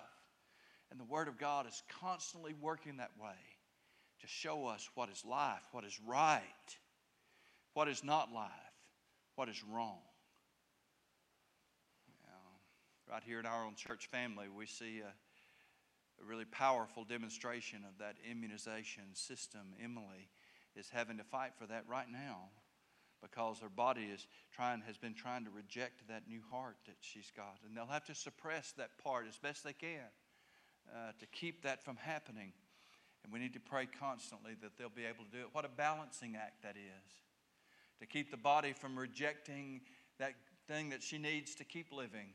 And 0.89 0.99
the 0.99 1.05
Word 1.05 1.27
of 1.27 1.37
God 1.37 1.67
is 1.67 1.83
constantly 2.01 2.55
working 2.59 2.97
that 2.97 3.11
way 3.21 3.37
to 4.21 4.27
show 4.27 4.65
us 4.65 4.89
what 4.95 5.09
is 5.09 5.23
life, 5.23 5.61
what 5.71 5.83
is 5.83 5.99
right, 6.07 6.41
what 7.75 7.87
is 7.87 8.03
not 8.03 8.33
life, 8.33 8.49
what 9.35 9.49
is 9.49 9.63
wrong. 9.71 9.99
right 13.11 13.21
here 13.23 13.39
in 13.39 13.45
our 13.45 13.63
own 13.63 13.75
church 13.75 14.07
family, 14.07 14.47
we 14.49 14.65
see 14.65 15.01
a 15.01 15.13
a 16.23 16.29
really 16.29 16.45
powerful 16.45 17.03
demonstration 17.03 17.79
of 17.87 17.97
that 17.99 18.15
immunization 18.29 19.03
system. 19.13 19.61
Emily 19.83 20.29
is 20.75 20.89
having 20.89 21.17
to 21.17 21.23
fight 21.23 21.51
for 21.57 21.65
that 21.67 21.83
right 21.87 22.07
now 22.11 22.49
because 23.21 23.59
her 23.59 23.69
body 23.69 24.09
is 24.13 24.27
trying 24.51 24.81
has 24.81 24.97
been 24.97 25.13
trying 25.13 25.45
to 25.45 25.51
reject 25.51 26.07
that 26.07 26.27
new 26.27 26.41
heart 26.51 26.75
that 26.85 26.95
she's 27.01 27.31
got. 27.35 27.57
And 27.65 27.75
they'll 27.75 27.85
have 27.85 28.05
to 28.05 28.15
suppress 28.15 28.73
that 28.77 28.89
part 29.03 29.25
as 29.27 29.37
best 29.37 29.63
they 29.63 29.73
can 29.73 30.11
uh, 30.93 31.11
to 31.19 31.25
keep 31.27 31.63
that 31.63 31.83
from 31.83 31.95
happening. 31.95 32.51
And 33.23 33.31
we 33.31 33.39
need 33.39 33.53
to 33.53 33.59
pray 33.59 33.87
constantly 33.99 34.53
that 34.61 34.77
they'll 34.77 34.89
be 34.89 35.05
able 35.05 35.23
to 35.23 35.31
do 35.31 35.39
it. 35.39 35.47
What 35.53 35.65
a 35.65 35.69
balancing 35.69 36.35
act 36.35 36.63
that 36.63 36.75
is 36.75 37.13
to 37.99 38.05
keep 38.05 38.31
the 38.31 38.37
body 38.37 38.73
from 38.73 38.99
rejecting 38.99 39.81
that 40.19 40.33
thing 40.67 40.89
that 40.89 41.01
she 41.01 41.17
needs 41.17 41.55
to 41.55 41.63
keep 41.63 41.91
living 41.91 42.27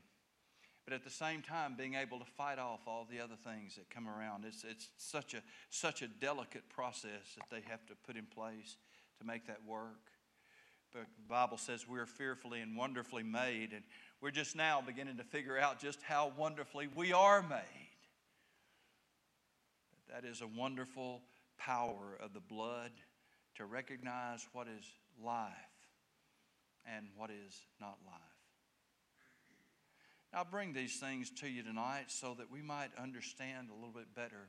but 0.88 0.94
at 0.94 1.04
the 1.04 1.10
same 1.10 1.42
time 1.42 1.74
being 1.76 1.96
able 1.96 2.18
to 2.18 2.24
fight 2.24 2.58
off 2.58 2.80
all 2.86 3.06
the 3.10 3.20
other 3.20 3.34
things 3.44 3.74
that 3.74 3.90
come 3.90 4.08
around. 4.08 4.46
It's, 4.46 4.64
it's 4.64 4.88
such, 4.96 5.34
a, 5.34 5.42
such 5.68 6.00
a 6.00 6.08
delicate 6.08 6.66
process 6.70 7.34
that 7.36 7.44
they 7.50 7.60
have 7.68 7.84
to 7.88 7.94
put 8.06 8.16
in 8.16 8.24
place 8.24 8.78
to 9.20 9.26
make 9.26 9.46
that 9.48 9.58
work. 9.66 10.10
But 10.94 11.02
the 11.18 11.28
Bible 11.28 11.58
says 11.58 11.86
we're 11.86 12.06
fearfully 12.06 12.62
and 12.62 12.74
wonderfully 12.74 13.22
made, 13.22 13.74
and 13.74 13.82
we're 14.22 14.30
just 14.30 14.56
now 14.56 14.80
beginning 14.80 15.18
to 15.18 15.24
figure 15.24 15.58
out 15.58 15.78
just 15.78 16.00
how 16.00 16.32
wonderfully 16.38 16.88
we 16.94 17.12
are 17.12 17.42
made. 17.42 17.60
That 20.10 20.24
is 20.24 20.40
a 20.40 20.46
wonderful 20.46 21.20
power 21.58 22.16
of 22.18 22.32
the 22.32 22.40
blood 22.40 22.92
to 23.56 23.66
recognize 23.66 24.48
what 24.54 24.66
is 24.68 24.86
life 25.22 25.52
and 26.86 27.08
what 27.14 27.28
is 27.28 27.60
not 27.78 27.98
life. 28.06 28.27
I 30.32 30.42
bring 30.44 30.72
these 30.72 30.96
things 30.96 31.30
to 31.40 31.48
you 31.48 31.62
tonight 31.62 32.06
so 32.08 32.34
that 32.38 32.50
we 32.50 32.60
might 32.60 32.90
understand 33.00 33.68
a 33.70 33.74
little 33.74 33.94
bit 33.94 34.14
better 34.14 34.48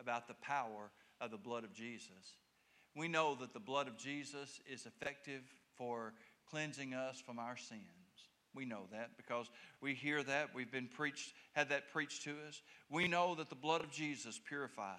about 0.00 0.26
the 0.26 0.34
power 0.34 0.90
of 1.20 1.30
the 1.30 1.36
blood 1.36 1.64
of 1.64 1.72
Jesus. 1.72 2.36
We 2.96 3.06
know 3.06 3.36
that 3.36 3.52
the 3.52 3.60
blood 3.60 3.86
of 3.86 3.96
Jesus 3.96 4.60
is 4.70 4.86
effective 4.86 5.42
for 5.76 6.14
cleansing 6.50 6.94
us 6.94 7.20
from 7.24 7.38
our 7.38 7.56
sins. 7.56 7.84
We 8.54 8.64
know 8.64 8.82
that 8.90 9.10
because 9.16 9.46
we 9.80 9.94
hear 9.94 10.24
that. 10.24 10.54
We've 10.54 10.72
been 10.72 10.88
preached, 10.88 11.32
had 11.52 11.68
that 11.68 11.92
preached 11.92 12.24
to 12.24 12.32
us. 12.48 12.60
We 12.90 13.06
know 13.06 13.36
that 13.36 13.48
the 13.48 13.54
blood 13.54 13.82
of 13.82 13.92
Jesus 13.92 14.40
purifies. 14.48 14.96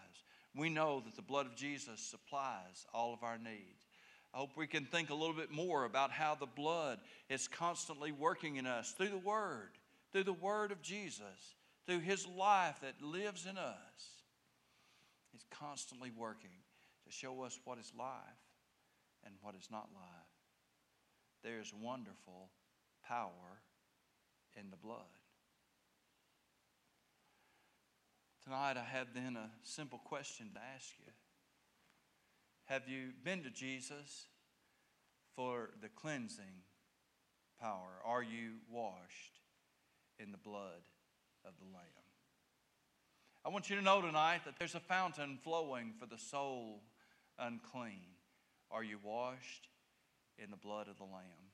We 0.56 0.70
know 0.70 1.02
that 1.06 1.16
the 1.16 1.22
blood 1.22 1.46
of 1.46 1.56
Jesus 1.56 2.00
supplies 2.00 2.86
all 2.94 3.14
of 3.14 3.24
our 3.24 3.38
needs. 3.38 3.88
I 4.34 4.38
hope 4.38 4.52
we 4.56 4.68
can 4.68 4.86
think 4.86 5.10
a 5.10 5.16
little 5.16 5.36
bit 5.36 5.52
more 5.52 5.84
about 5.84 6.12
how 6.12 6.36
the 6.36 6.46
blood 6.46 7.00
is 7.30 7.50
constantly 7.50 8.14
working 8.14 8.56
in 8.56 8.66
us 8.66 8.92
through 8.92 9.10
the 9.10 9.18
Word, 9.18 9.72
through 10.12 10.24
the 10.24 10.34
Word 10.34 10.72
of 10.72 10.82
Jesus, 10.82 11.56
through 11.86 12.00
His 12.00 12.28
life 12.28 12.80
that 12.82 13.02
lives 13.02 13.46
in 13.50 13.58
us. 13.58 14.24
He's 15.32 15.46
constantly 15.50 16.12
working 16.16 16.50
to 17.06 17.12
show 17.12 17.44
us 17.44 17.60
what 17.64 17.80
is 17.80 17.92
life 17.98 18.10
and 19.26 19.36
what 19.42 19.56
is 19.56 19.70
not 19.72 19.90
life. 19.94 20.04
There's 21.44 21.74
wonderful 21.74 22.50
power 23.08 23.62
in 24.56 24.70
the 24.70 24.78
blood. 24.78 25.00
Tonight, 28.44 28.76
I 28.78 28.84
have 28.84 29.08
then 29.14 29.38
a 29.38 29.50
simple 29.64 30.00
question 30.00 30.50
to 30.54 30.60
ask 30.76 30.90
you. 31.00 31.12
Have 32.66 32.88
you 32.88 33.10
been 33.24 33.44
to 33.44 33.50
Jesus 33.50 34.28
for 35.36 35.70
the 35.82 35.90
cleansing 35.90 36.64
power? 37.60 38.02
Are 38.04 38.24
you 38.24 38.54
washed 38.70 39.41
in 40.22 40.32
the 40.32 40.38
blood 40.38 40.84
of 41.46 41.54
the 41.60 41.66
Lamb? 41.66 41.86
I 43.44 43.50
want 43.50 43.70
you 43.70 43.76
to 43.76 43.82
know 43.82 44.02
tonight 44.02 44.42
that 44.46 44.60
there's 44.60 44.76
a 44.76 44.80
fountain 44.80 45.40
flowing 45.44 45.94
for 46.00 46.06
the 46.06 46.18
soul 46.18 46.82
unclean. 47.40 48.16
Are 48.70 48.84
you 48.84 49.00
washed 49.04 49.68
in 50.38 50.52
the 50.52 50.58
blood 50.58 50.88
of 50.88 50.98
the 50.98 51.04
Lamb? 51.04 51.52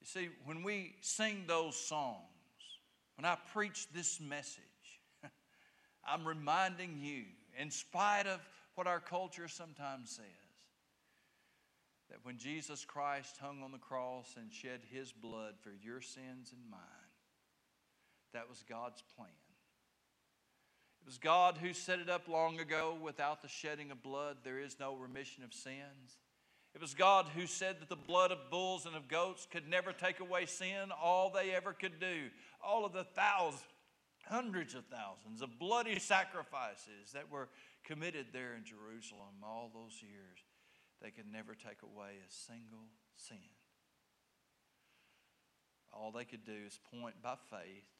You 0.00 0.06
see, 0.06 0.30
when 0.44 0.62
we 0.62 0.96
sing 1.00 1.44
those 1.46 1.76
songs, 1.76 2.18
when 3.16 3.24
I 3.24 3.36
preach 3.52 3.86
this 3.92 4.20
message, 4.20 4.62
I'm 6.04 6.26
reminding 6.26 6.98
you, 7.00 7.24
in 7.56 7.70
spite 7.70 8.26
of 8.26 8.40
what 8.74 8.86
our 8.86 9.00
culture 9.00 9.48
sometimes 9.48 10.10
says, 10.10 10.41
that 12.12 12.24
when 12.24 12.36
Jesus 12.36 12.84
Christ 12.84 13.38
hung 13.40 13.62
on 13.62 13.72
the 13.72 13.78
cross 13.78 14.34
and 14.38 14.52
shed 14.52 14.80
his 14.90 15.12
blood 15.12 15.54
for 15.62 15.72
your 15.82 16.02
sins 16.02 16.52
and 16.52 16.70
mine, 16.70 16.80
that 18.34 18.50
was 18.50 18.62
God's 18.68 19.02
plan. 19.16 19.30
It 21.00 21.06
was 21.06 21.16
God 21.16 21.56
who 21.56 21.72
set 21.72 22.00
it 22.00 22.10
up 22.10 22.28
long 22.28 22.60
ago. 22.60 22.98
Without 23.02 23.40
the 23.40 23.48
shedding 23.48 23.90
of 23.90 24.02
blood, 24.02 24.36
there 24.44 24.60
is 24.60 24.76
no 24.78 24.94
remission 24.94 25.42
of 25.42 25.54
sins. 25.54 26.18
It 26.74 26.82
was 26.82 26.92
God 26.92 27.26
who 27.34 27.46
said 27.46 27.80
that 27.80 27.88
the 27.88 27.96
blood 27.96 28.30
of 28.30 28.50
bulls 28.50 28.84
and 28.84 28.94
of 28.94 29.08
goats 29.08 29.48
could 29.50 29.66
never 29.66 29.92
take 29.92 30.20
away 30.20 30.44
sin. 30.44 30.90
All 31.02 31.30
they 31.30 31.52
ever 31.52 31.72
could 31.72 31.98
do, 31.98 32.28
all 32.62 32.84
of 32.84 32.92
the 32.92 33.04
thousands, 33.04 33.64
hundreds 34.26 34.74
of 34.74 34.84
thousands 34.84 35.40
of 35.40 35.58
bloody 35.58 35.98
sacrifices 35.98 37.12
that 37.14 37.30
were 37.30 37.48
committed 37.84 38.26
there 38.34 38.54
in 38.54 38.64
Jerusalem 38.64 39.42
all 39.42 39.70
those 39.72 40.02
years, 40.02 40.44
they 41.02 41.10
could 41.10 41.30
never 41.30 41.54
take 41.54 41.82
away 41.82 42.12
a 42.20 42.30
single 42.30 42.86
sin. 43.16 43.36
All 45.92 46.12
they 46.12 46.24
could 46.24 46.44
do 46.44 46.56
is 46.66 46.78
point 46.98 47.16
by 47.22 47.34
faith 47.50 47.90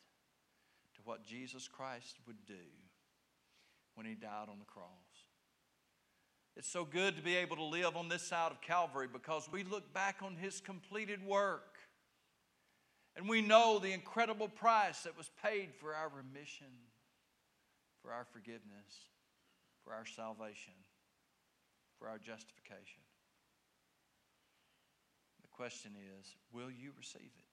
to 0.95 1.01
what 1.05 1.25
Jesus 1.25 1.69
Christ 1.69 2.17
would 2.27 2.47
do 2.47 2.55
when 3.95 4.07
he 4.07 4.15
died 4.15 4.49
on 4.49 4.59
the 4.59 4.65
cross. 4.65 4.87
It's 6.57 6.69
so 6.69 6.85
good 6.85 7.17
to 7.17 7.23
be 7.23 7.37
able 7.37 7.57
to 7.57 7.65
live 7.65 7.97
on 7.97 8.09
this 8.09 8.23
side 8.23 8.53
of 8.53 8.61
Calvary 8.61 9.09
because 9.11 9.49
we 9.51 9.65
look 9.65 9.93
back 9.93 10.17
on 10.23 10.37
his 10.37 10.61
completed 10.61 11.25
work 11.27 11.79
and 13.17 13.29
we 13.29 13.43
know 13.43 13.79
the 13.79 13.93
incredible 13.93 14.49
price 14.49 15.03
that 15.03 15.17
was 15.17 15.31
paid 15.43 15.75
for 15.75 15.95
our 15.95 16.09
remission, 16.09 16.67
for 18.03 18.13
our 18.13 18.27
forgiveness, 18.33 19.11
for 19.85 19.93
our 19.93 20.07
salvation, 20.07 20.75
for 22.03 22.09
our 22.09 22.19
justification. 22.19 23.01
The 25.43 25.49
question 25.49 25.93
is 26.19 26.35
will 26.53 26.71
you 26.71 26.91
receive 26.99 27.21
it? 27.21 27.51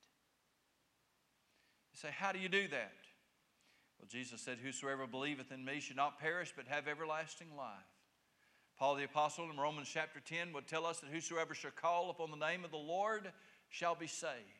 You 1.93 1.97
say, 1.97 2.09
How 2.17 2.31
do 2.31 2.39
you 2.39 2.49
do 2.49 2.67
that? 2.69 2.93
Well, 3.99 4.07
Jesus 4.09 4.41
said, 4.41 4.57
Whosoever 4.57 5.05
believeth 5.05 5.51
in 5.51 5.63
me 5.63 5.79
should 5.79 5.97
not 5.97 6.19
perish 6.19 6.53
but 6.55 6.67
have 6.67 6.87
everlasting 6.87 7.55
life. 7.55 7.77
Paul 8.79 8.95
the 8.95 9.03
Apostle 9.03 9.49
in 9.51 9.57
Romans 9.57 9.89
chapter 9.93 10.21
10 10.21 10.53
would 10.53 10.67
tell 10.67 10.85
us 10.85 10.99
that 10.99 11.09
whosoever 11.11 11.53
shall 11.53 11.71
call 11.71 12.09
upon 12.09 12.31
the 12.31 12.37
name 12.37 12.63
of 12.63 12.71
the 12.71 12.77
Lord 12.77 13.31
shall 13.69 13.93
be 13.93 14.07
saved. 14.07 14.58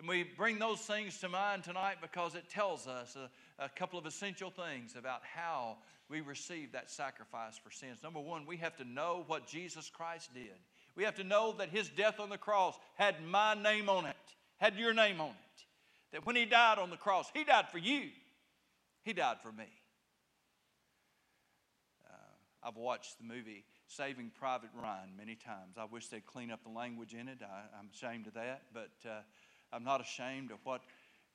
And 0.00 0.08
we 0.08 0.22
bring 0.22 0.58
those 0.58 0.80
things 0.80 1.18
to 1.18 1.28
mind 1.28 1.62
tonight 1.62 1.96
because 2.00 2.34
it 2.34 2.48
tells 2.48 2.86
us 2.86 3.16
a, 3.16 3.62
a, 3.62 3.68
couple 3.68 3.98
of 3.98 4.06
essential 4.06 4.50
things 4.50 4.96
about 4.96 5.20
how 5.22 5.76
we 6.08 6.22
receive 6.22 6.72
that 6.72 6.90
sacrifice 6.90 7.58
for 7.58 7.70
sins. 7.70 7.98
Number 8.02 8.18
one, 8.18 8.46
we 8.46 8.56
have 8.56 8.74
to 8.76 8.84
know 8.84 9.24
what 9.26 9.46
Jesus 9.46 9.90
Christ 9.90 10.32
did. 10.32 10.56
We 10.96 11.04
have 11.04 11.16
to 11.16 11.24
know 11.24 11.54
that 11.58 11.68
his 11.68 11.90
death 11.90 12.18
on 12.18 12.30
the 12.30 12.38
cross 12.38 12.78
had 12.94 13.16
my 13.26 13.52
name 13.52 13.90
on 13.90 14.06
it, 14.06 14.16
had 14.56 14.74
your 14.76 14.94
name 14.94 15.20
on 15.20 15.28
it. 15.28 15.64
That 16.12 16.24
when 16.24 16.34
he 16.34 16.46
died 16.46 16.78
on 16.78 16.88
the 16.88 16.96
cross, 16.96 17.30
he 17.34 17.44
died 17.44 17.68
for 17.70 17.76
you, 17.76 18.08
he 19.02 19.12
died 19.12 19.36
for 19.42 19.52
me. 19.52 19.66
I've 22.62 22.76
watched 22.76 23.16
the 23.18 23.24
movie 23.24 23.64
Saving 23.86 24.30
Private 24.38 24.68
Ryan 24.74 25.10
many 25.16 25.34
times. 25.34 25.76
I 25.78 25.86
wish 25.86 26.08
they'd 26.08 26.26
clean 26.26 26.50
up 26.50 26.62
the 26.62 26.70
language 26.70 27.14
in 27.14 27.26
it. 27.26 27.38
I, 27.42 27.78
am 27.78 27.88
ashamed 27.92 28.26
of 28.26 28.34
that, 28.34 28.62
but 28.74 28.90
uh, 29.06 29.20
I'm 29.72 29.84
not 29.84 30.00
ashamed 30.00 30.50
of 30.50 30.58
what 30.64 30.82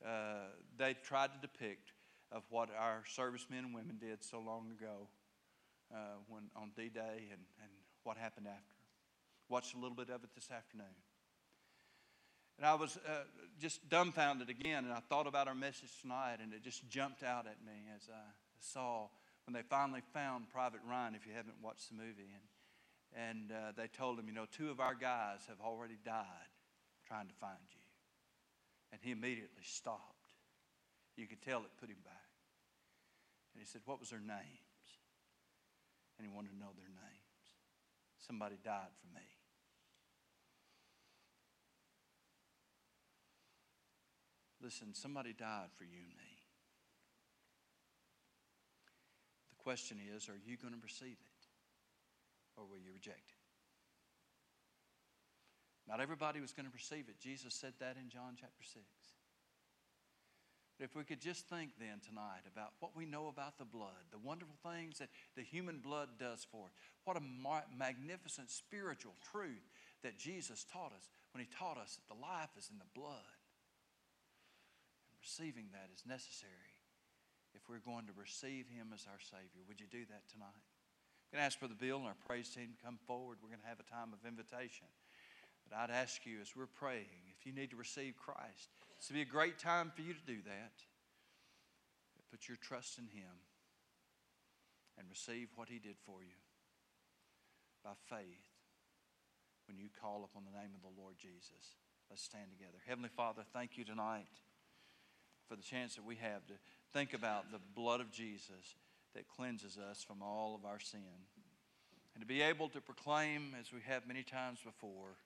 uh, 0.04 0.50
they 0.78 0.94
tried 0.94 1.30
to 1.32 1.38
depict 1.40 1.92
of 2.32 2.42
what 2.50 2.68
our 2.76 3.02
servicemen 3.06 3.64
and 3.66 3.74
women 3.74 3.98
did 4.00 4.22
so 4.22 4.40
long 4.40 4.70
ago 4.78 5.08
uh, 5.94 6.18
when 6.28 6.42
on 6.56 6.72
D-Day 6.76 7.28
and, 7.30 7.40
and 7.62 7.70
what 8.02 8.16
happened 8.16 8.46
after. 8.46 8.74
Watched 9.48 9.74
a 9.74 9.78
little 9.78 9.96
bit 9.96 10.10
of 10.10 10.24
it 10.24 10.30
this 10.34 10.50
afternoon. 10.50 10.86
And 12.58 12.66
I 12.66 12.74
was 12.74 12.96
uh, 13.06 13.24
just 13.60 13.88
dumbfounded 13.88 14.48
again, 14.48 14.84
and 14.84 14.92
I 14.92 15.00
thought 15.08 15.26
about 15.26 15.46
our 15.46 15.54
message 15.54 15.90
tonight, 16.00 16.38
and 16.42 16.52
it 16.52 16.62
just 16.62 16.88
jumped 16.88 17.22
out 17.22 17.46
at 17.46 17.64
me 17.64 17.84
as 17.94 18.08
I 18.10 18.24
saw 18.60 19.08
when 19.46 19.54
they 19.54 19.62
finally 19.62 20.02
found 20.12 20.48
Private 20.48 20.80
Ryan, 20.88 21.14
if 21.14 21.26
you 21.26 21.32
haven't 21.34 21.56
watched 21.62 21.90
the 21.90 21.94
movie, 21.94 22.32
and, 23.14 23.28
and 23.30 23.52
uh, 23.52 23.72
they 23.76 23.86
told 23.86 24.18
him, 24.18 24.26
you 24.26 24.34
know, 24.34 24.46
two 24.50 24.70
of 24.70 24.80
our 24.80 24.94
guys 24.94 25.40
have 25.48 25.60
already 25.62 25.98
died 26.04 26.50
trying 27.06 27.28
to 27.28 27.34
find 27.34 27.60
you. 27.70 27.75
And 28.92 29.00
he 29.02 29.10
immediately 29.10 29.64
stopped. 29.64 30.32
You 31.16 31.26
could 31.26 31.42
tell 31.42 31.60
it 31.60 31.70
put 31.80 31.88
him 31.88 32.02
back. 32.04 32.30
And 33.54 33.60
he 33.60 33.66
said, 33.66 33.80
What 33.84 34.00
was 34.00 34.10
their 34.10 34.20
names? 34.20 34.86
And 36.18 36.26
he 36.26 36.34
wanted 36.34 36.50
to 36.52 36.58
know 36.58 36.72
their 36.76 36.88
names. 36.88 37.26
Somebody 38.18 38.56
died 38.62 38.92
for 39.00 39.14
me. 39.14 39.24
Listen, 44.62 44.94
somebody 44.94 45.32
died 45.32 45.70
for 45.76 45.84
you 45.84 46.00
and 46.02 46.16
me. 46.16 46.32
The 49.50 49.62
question 49.62 49.98
is 50.14 50.28
are 50.28 50.40
you 50.44 50.56
going 50.56 50.74
to 50.74 50.80
receive 50.82 51.16
it 51.20 51.42
or 52.56 52.64
will 52.64 52.78
you 52.78 52.92
reject 52.92 53.30
it? 53.30 53.35
Not 55.88 56.00
everybody 56.00 56.40
was 56.40 56.52
going 56.52 56.66
to 56.66 56.74
receive 56.74 57.08
it. 57.08 57.20
Jesus 57.20 57.54
said 57.54 57.74
that 57.80 57.96
in 57.96 58.08
John 58.08 58.34
chapter 58.34 58.62
6. 58.62 58.84
But 60.78 60.84
if 60.84 60.94
we 60.94 61.04
could 61.04 61.20
just 61.20 61.48
think 61.48 61.70
then 61.80 62.04
tonight 62.04 62.44
about 62.52 62.76
what 62.80 62.94
we 62.94 63.06
know 63.06 63.28
about 63.28 63.56
the 63.56 63.64
blood, 63.64 64.12
the 64.12 64.18
wonderful 64.18 64.56
things 64.60 64.98
that 64.98 65.08
the 65.34 65.42
human 65.42 65.78
blood 65.78 66.20
does 66.20 66.46
for 66.50 66.66
us, 66.66 66.74
what 67.04 67.16
a 67.16 67.24
magnificent 67.78 68.50
spiritual 68.50 69.14
truth 69.32 69.64
that 70.02 70.18
Jesus 70.18 70.66
taught 70.70 70.92
us 70.92 71.08
when 71.32 71.40
he 71.40 71.48
taught 71.48 71.78
us 71.78 71.96
that 71.96 72.12
the 72.12 72.20
life 72.20 72.52
is 72.58 72.68
in 72.68 72.78
the 72.78 72.92
blood. 72.94 73.40
And 75.08 75.16
receiving 75.22 75.72
that 75.72 75.88
is 75.94 76.04
necessary 76.04 76.76
if 77.56 77.64
we're 77.72 77.80
going 77.80 78.04
to 78.06 78.12
receive 78.12 78.68
Him 78.68 78.92
as 78.92 79.08
our 79.08 79.18
Savior. 79.18 79.64
Would 79.64 79.80
you 79.80 79.88
do 79.88 80.04
that 80.12 80.28
tonight? 80.28 80.52
I'm 80.52 81.32
going 81.32 81.40
to 81.40 81.48
ask 81.48 81.58
for 81.58 81.66
the 81.66 81.74
Bill 81.74 82.04
and 82.04 82.06
our 82.06 82.20
praise 82.28 82.52
team 82.52 82.76
to 82.76 82.84
come 82.84 83.00
forward. 83.08 83.40
We're 83.40 83.48
going 83.48 83.64
to 83.64 83.72
have 83.72 83.80
a 83.80 83.88
time 83.88 84.12
of 84.12 84.20
invitation. 84.28 84.86
But 85.68 85.76
I'd 85.78 85.90
ask 85.90 86.24
you 86.24 86.38
as 86.40 86.54
we're 86.54 86.66
praying, 86.66 87.34
if 87.38 87.46
you 87.46 87.52
need 87.52 87.70
to 87.70 87.76
receive 87.76 88.14
Christ, 88.16 88.70
this 88.98 89.08
would 89.08 89.16
be 89.16 89.22
a 89.22 89.24
great 89.24 89.58
time 89.58 89.92
for 89.94 90.02
you 90.02 90.14
to 90.14 90.26
do 90.26 90.38
that. 90.46 90.72
Put 92.30 92.48
your 92.48 92.58
trust 92.60 92.98
in 92.98 93.04
Him 93.04 93.32
and 94.98 95.08
receive 95.08 95.48
what 95.54 95.68
He 95.68 95.78
did 95.78 95.96
for 96.04 96.22
you 96.22 96.36
by 97.82 97.92
faith 98.10 98.44
when 99.66 99.78
you 99.78 99.88
call 100.00 100.22
upon 100.24 100.44
the 100.44 100.58
name 100.58 100.70
of 100.74 100.82
the 100.82 101.00
Lord 101.00 101.14
Jesus. 101.18 101.74
Let's 102.10 102.22
stand 102.22 102.50
together. 102.50 102.78
Heavenly 102.86 103.08
Father, 103.08 103.42
thank 103.52 103.78
you 103.78 103.84
tonight 103.84 104.26
for 105.48 105.56
the 105.56 105.62
chance 105.62 105.94
that 105.94 106.04
we 106.04 106.16
have 106.16 106.46
to 106.48 106.54
think 106.92 107.14
about 107.14 107.50
the 107.50 107.60
blood 107.74 108.00
of 108.00 108.10
Jesus 108.10 108.76
that 109.14 109.28
cleanses 109.28 109.78
us 109.78 110.02
from 110.02 110.22
all 110.22 110.54
of 110.54 110.64
our 110.64 110.80
sin. 110.80 111.00
And 112.14 112.22
to 112.22 112.26
be 112.26 112.42
able 112.42 112.68
to 112.70 112.80
proclaim, 112.80 113.54
as 113.58 113.72
we 113.72 113.80
have 113.86 114.06
many 114.06 114.22
times 114.22 114.58
before, 114.64 115.16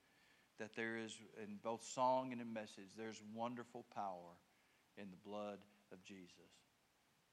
that 0.60 0.76
there 0.76 0.96
is, 0.96 1.16
in 1.42 1.58
both 1.64 1.82
song 1.82 2.32
and 2.32 2.40
in 2.40 2.52
message, 2.52 2.92
there's 2.96 3.20
wonderful 3.34 3.84
power 3.94 4.36
in 4.96 5.10
the 5.10 5.28
blood 5.28 5.58
of 5.90 6.04
Jesus. 6.04 6.52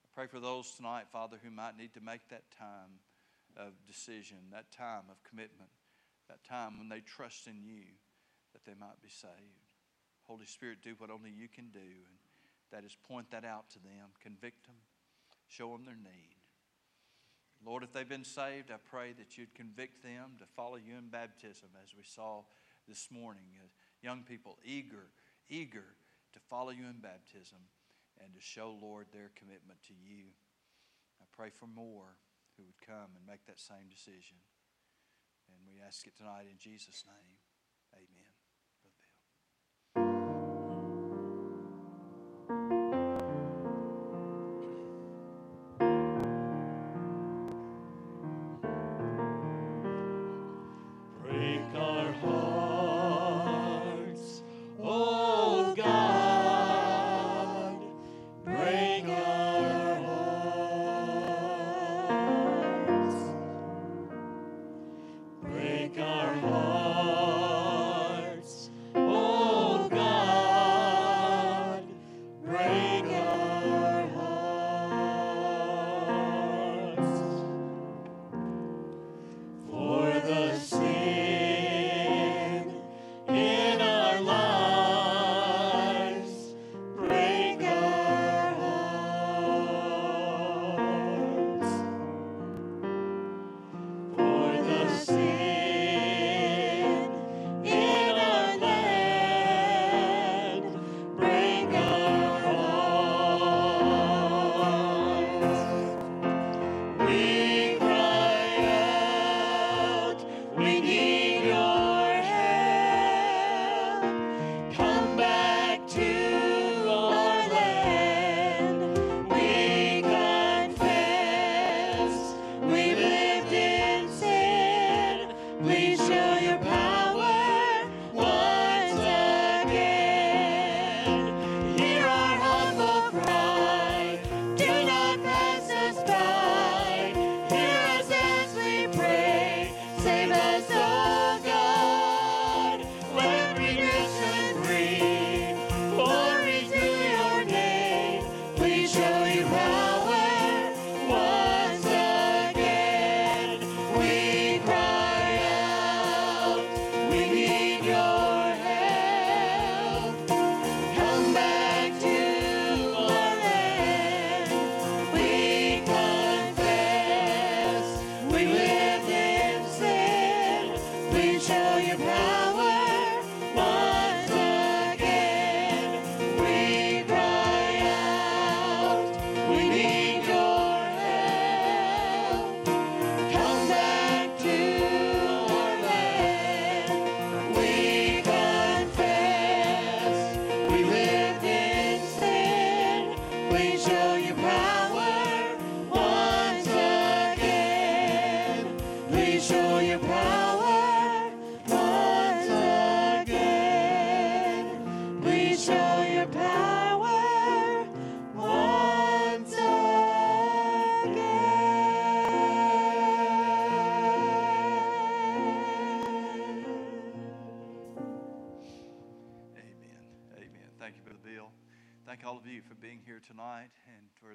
I 0.03 0.07
pray 0.15 0.27
for 0.27 0.39
those 0.39 0.71
tonight, 0.71 1.05
Father, 1.11 1.37
who 1.43 1.51
might 1.51 1.77
need 1.77 1.93
to 1.93 2.01
make 2.01 2.27
that 2.29 2.49
time 2.57 3.03
of 3.57 3.73
decision, 3.85 4.37
that 4.51 4.71
time 4.71 5.03
of 5.11 5.21
commitment, 5.23 5.69
that 6.29 6.43
time 6.43 6.79
when 6.79 6.89
they 6.89 7.01
trust 7.01 7.47
in 7.47 7.61
you, 7.61 7.83
that 8.53 8.63
they 8.65 8.79
might 8.79 9.01
be 9.01 9.09
saved. 9.09 9.67
Holy 10.23 10.45
Spirit, 10.45 10.79
do 10.81 10.95
what 10.97 11.11
only 11.11 11.29
you 11.29 11.47
can 11.47 11.69
do, 11.69 11.79
and 11.79 12.17
that 12.71 12.85
is 12.85 12.95
point 13.07 13.29
that 13.31 13.43
out 13.45 13.69
to 13.71 13.79
them, 13.79 14.15
convict 14.23 14.65
them, 14.65 14.75
show 15.47 15.71
them 15.73 15.85
their 15.85 15.95
need. 15.95 16.35
Lord, 17.65 17.83
if 17.83 17.91
they've 17.91 18.07
been 18.07 18.23
saved, 18.23 18.71
I 18.71 18.77
pray 18.89 19.13
that 19.17 19.37
you'd 19.37 19.53
convict 19.53 20.03
them 20.03 20.37
to 20.39 20.45
follow 20.55 20.77
you 20.77 20.95
in 20.97 21.09
baptism, 21.09 21.69
as 21.83 21.89
we 21.95 22.03
saw 22.03 22.43
this 22.87 23.09
morning. 23.11 23.43
Young 24.01 24.23
people 24.23 24.57
eager, 24.63 25.11
eager 25.49 25.97
to 26.33 26.39
follow 26.49 26.71
you 26.71 26.85
in 26.85 27.01
baptism 27.01 27.59
and 28.23 28.33
to 28.33 28.41
show, 28.41 28.75
Lord, 28.81 29.07
their 29.11 29.31
commitment 29.35 29.81
to 29.87 29.93
you. 29.93 30.33
I 31.21 31.25
pray 31.35 31.49
for 31.49 31.67
more 31.67 32.17
who 32.55 32.63
would 32.63 32.81
come 32.81 33.13
and 33.13 33.25
make 33.27 33.45
that 33.45 33.59
same 33.59 33.89
decision. 33.89 34.37
And 35.49 35.59
we 35.69 35.81
ask 35.85 36.05
it 36.07 36.17
tonight 36.17 36.49
in 36.49 36.57
Jesus' 36.57 37.03
name. 37.05 37.36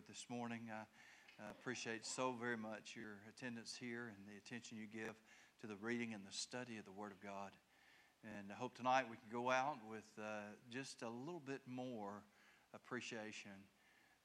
This 0.07 0.27
morning. 0.29 0.69
I 0.69 1.51
appreciate 1.51 2.05
so 2.05 2.35
very 2.39 2.59
much 2.59 2.93
your 2.95 3.17
attendance 3.33 3.75
here 3.81 4.13
and 4.13 4.29
the 4.29 4.37
attention 4.37 4.77
you 4.77 4.85
give 4.93 5.15
to 5.63 5.67
the 5.67 5.77
reading 5.81 6.13
and 6.13 6.21
the 6.29 6.37
study 6.37 6.77
of 6.77 6.85
the 6.85 6.93
Word 6.93 7.13
of 7.13 7.21
God. 7.23 7.49
And 8.25 8.53
I 8.53 8.61
hope 8.61 8.77
tonight 8.77 9.07
we 9.09 9.17
can 9.17 9.33
go 9.33 9.51
out 9.51 9.79
with 9.89 10.05
uh, 10.21 10.53
just 10.71 11.01
a 11.01 11.09
little 11.09 11.41
bit 11.41 11.63
more 11.65 12.21
appreciation 12.75 13.57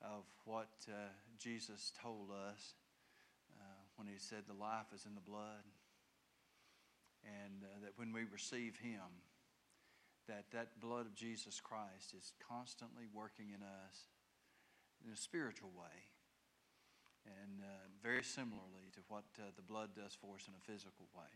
of 0.01 0.27
what 0.43 0.67
uh, 0.89 1.07
Jesus 1.39 1.93
told 2.03 2.27
us 2.51 2.75
uh, 3.55 3.63
when 3.95 4.09
he 4.09 4.19
said 4.19 4.43
the 4.45 4.61
life 4.61 4.91
is 4.93 5.05
in 5.05 5.15
the 5.15 5.23
blood. 5.23 5.63
And 7.23 7.63
uh, 7.63 7.79
that 7.83 7.93
when 7.95 8.11
we 8.11 8.25
receive 8.29 8.75
him, 8.75 9.07
that 10.27 10.45
that 10.51 10.79
blood 10.79 11.05
of 11.05 11.15
Jesus 11.15 11.59
Christ 11.59 12.13
is 12.17 12.33
constantly 12.47 13.05
working 13.13 13.47
in 13.49 13.63
us 13.63 14.07
in 15.05 15.11
a 15.11 15.17
spiritual 15.17 15.71
way. 15.77 16.11
and 17.25 17.59
uh, 17.59 17.67
very 18.03 18.23
similarly 18.23 18.87
to 18.93 18.99
what 19.09 19.25
uh, 19.39 19.43
the 19.55 19.61
blood 19.61 19.89
does 19.95 20.15
for 20.15 20.35
us 20.35 20.47
in 20.47 20.53
a 20.55 20.63
physical 20.71 21.07
way. 21.15 21.33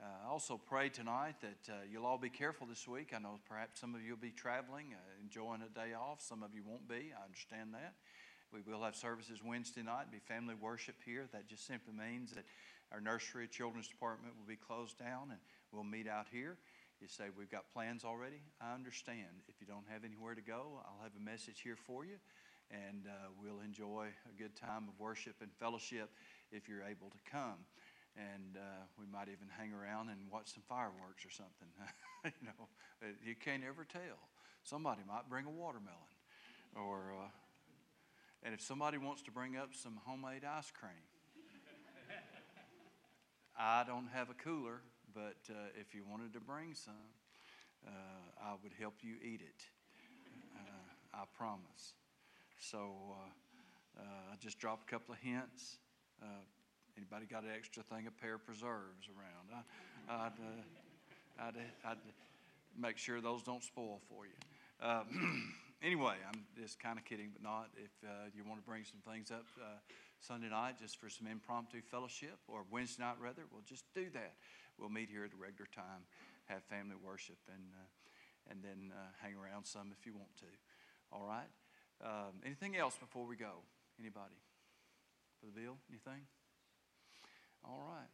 Uh, 0.00 0.26
I 0.26 0.30
also 0.30 0.56
pray 0.58 0.88
tonight 0.88 1.36
that 1.42 1.72
uh, 1.72 1.76
you'll 1.90 2.06
all 2.06 2.18
be 2.18 2.30
careful 2.30 2.66
this 2.66 2.88
week. 2.88 3.12
I 3.14 3.18
know 3.18 3.38
perhaps 3.48 3.80
some 3.80 3.94
of 3.94 4.02
you 4.02 4.12
will 4.12 4.22
be 4.22 4.30
traveling, 4.32 4.86
uh, 4.94 5.22
enjoying 5.22 5.62
a 5.62 5.68
day 5.68 5.92
off. 5.94 6.22
Some 6.22 6.42
of 6.42 6.54
you 6.54 6.62
won't 6.66 6.88
be. 6.88 7.12
I 7.12 7.24
understand 7.24 7.74
that. 7.74 7.94
We 8.52 8.60
will 8.66 8.82
have 8.82 8.96
services 8.96 9.40
Wednesday 9.44 9.82
night, 9.82 10.10
be 10.10 10.18
family 10.18 10.54
worship 10.60 10.96
here. 11.04 11.28
That 11.32 11.46
just 11.48 11.66
simply 11.66 11.92
means 11.94 12.32
that 12.32 12.44
our 12.90 13.00
nursery 13.00 13.46
children's 13.46 13.86
department 13.86 14.34
will 14.36 14.48
be 14.48 14.56
closed 14.56 14.98
down 14.98 15.30
and 15.30 15.38
we'll 15.70 15.84
meet 15.84 16.08
out 16.08 16.26
here. 16.32 16.56
You 17.00 17.08
say, 17.08 17.24
We've 17.36 17.50
got 17.50 17.64
plans 17.72 18.04
already. 18.04 18.42
I 18.60 18.74
understand. 18.74 19.44
If 19.48 19.60
you 19.60 19.66
don't 19.66 19.86
have 19.88 20.04
anywhere 20.04 20.34
to 20.34 20.42
go, 20.42 20.80
I'll 20.84 21.02
have 21.02 21.12
a 21.16 21.24
message 21.24 21.60
here 21.62 21.76
for 21.76 22.04
you 22.04 22.16
and 22.70 23.06
uh, 23.08 23.34
we'll 23.42 23.60
enjoy 23.64 24.06
a 24.30 24.38
good 24.40 24.54
time 24.54 24.86
of 24.86 24.94
worship 25.00 25.34
and 25.40 25.50
fellowship 25.58 26.10
if 26.52 26.68
you're 26.68 26.84
able 26.84 27.10
to 27.10 27.18
come 27.28 27.66
and 28.16 28.56
uh, 28.56 28.84
we 28.98 29.06
might 29.06 29.28
even 29.28 29.46
hang 29.56 29.72
around 29.72 30.08
and 30.08 30.18
watch 30.30 30.52
some 30.52 30.62
fireworks 30.68 31.24
or 31.24 31.30
something. 31.30 31.68
you 32.24 32.46
know, 32.46 32.68
you 33.24 33.34
can't 33.34 33.62
ever 33.64 33.84
tell. 33.84 34.18
Somebody 34.62 35.02
might 35.06 35.28
bring 35.28 35.46
a 35.46 35.50
watermelon, 35.50 35.96
or 36.74 37.14
uh, 37.16 37.28
and 38.42 38.54
if 38.54 38.60
somebody 38.60 38.98
wants 38.98 39.22
to 39.22 39.30
bring 39.30 39.56
up 39.56 39.70
some 39.72 39.98
homemade 40.04 40.44
ice 40.44 40.70
cream, 40.70 40.92
I 43.58 43.84
don't 43.86 44.08
have 44.12 44.28
a 44.28 44.34
cooler, 44.34 44.82
but 45.14 45.38
uh, 45.50 45.54
if 45.78 45.94
you 45.94 46.02
wanted 46.08 46.32
to 46.34 46.40
bring 46.40 46.74
some, 46.74 46.94
uh, 47.86 47.90
I 48.42 48.52
would 48.62 48.72
help 48.78 48.94
you 49.02 49.14
eat 49.22 49.40
it. 49.40 49.62
Uh, 50.56 51.20
I 51.20 51.24
promise. 51.36 51.94
So 52.58 52.92
I 53.98 54.36
just 54.38 54.58
dropped 54.58 54.88
a 54.88 54.90
couple 54.90 55.14
of 55.14 55.20
hints. 55.20 55.78
Anybody 56.96 57.26
got 57.26 57.44
an 57.44 57.50
extra 57.56 57.82
thing, 57.82 58.06
a 58.06 58.10
pair 58.10 58.34
of 58.34 58.44
preserves 58.44 59.08
around? 59.08 59.64
I, 60.08 60.24
would 60.24 60.32
uh, 60.36 61.46
I'd, 61.46 61.90
I'd, 61.90 61.98
make 62.78 62.98
sure 62.98 63.20
those 63.20 63.42
don't 63.42 63.64
spoil 63.64 64.00
for 64.08 64.26
you. 64.26 64.32
Uh, 64.80 65.02
anyway, 65.82 66.14
I'm 66.28 66.44
just 66.60 66.78
kind 66.78 66.98
of 66.98 67.04
kidding, 67.04 67.30
but 67.32 67.42
not. 67.42 67.68
If 67.76 67.90
uh, 68.04 68.28
you 68.34 68.44
want 68.44 68.60
to 68.60 68.66
bring 68.68 68.84
some 68.84 69.00
things 69.12 69.30
up 69.30 69.46
uh, 69.60 69.78
Sunday 70.20 70.48
night 70.50 70.76
just 70.78 71.00
for 71.00 71.08
some 71.08 71.26
impromptu 71.26 71.80
fellowship, 71.80 72.38
or 72.48 72.64
Wednesday 72.70 73.02
night 73.02 73.16
rather, 73.20 73.42
we'll 73.50 73.64
just 73.66 73.84
do 73.94 74.06
that. 74.12 74.34
We'll 74.80 74.88
meet 74.88 75.10
here 75.10 75.24
at 75.24 75.30
the 75.30 75.36
regular 75.36 75.68
time, 75.76 76.08
have 76.46 76.64
family 76.64 76.96
worship, 76.96 77.36
and 77.52 77.62
uh, 77.76 78.50
and 78.50 78.64
then 78.64 78.92
uh, 78.96 79.12
hang 79.20 79.36
around 79.36 79.66
some 79.66 79.92
if 79.92 80.06
you 80.06 80.14
want 80.14 80.34
to. 80.38 80.46
All 81.12 81.26
right. 81.28 81.50
Um, 82.02 82.40
anything 82.46 82.76
else 82.76 82.96
before 82.96 83.26
we 83.26 83.36
go? 83.36 83.60
Anybody? 84.00 84.40
For 85.38 85.46
the 85.46 85.52
bill? 85.52 85.76
Anything? 85.90 86.22
All 87.62 87.84
right. 87.92 88.08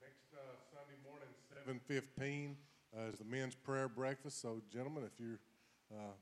Next 0.00 0.32
uh, 0.32 0.38
Sunday 0.70 0.98
morning, 1.02 1.28
seven 1.52 1.80
fifteen, 1.88 2.56
uh, 2.96 3.10
is 3.10 3.18
the 3.18 3.24
men's 3.24 3.56
prayer 3.56 3.88
breakfast. 3.88 4.40
So, 4.40 4.62
gentlemen, 4.72 5.02
if 5.02 5.18
you're 5.18 5.40
uh, 5.92 6.14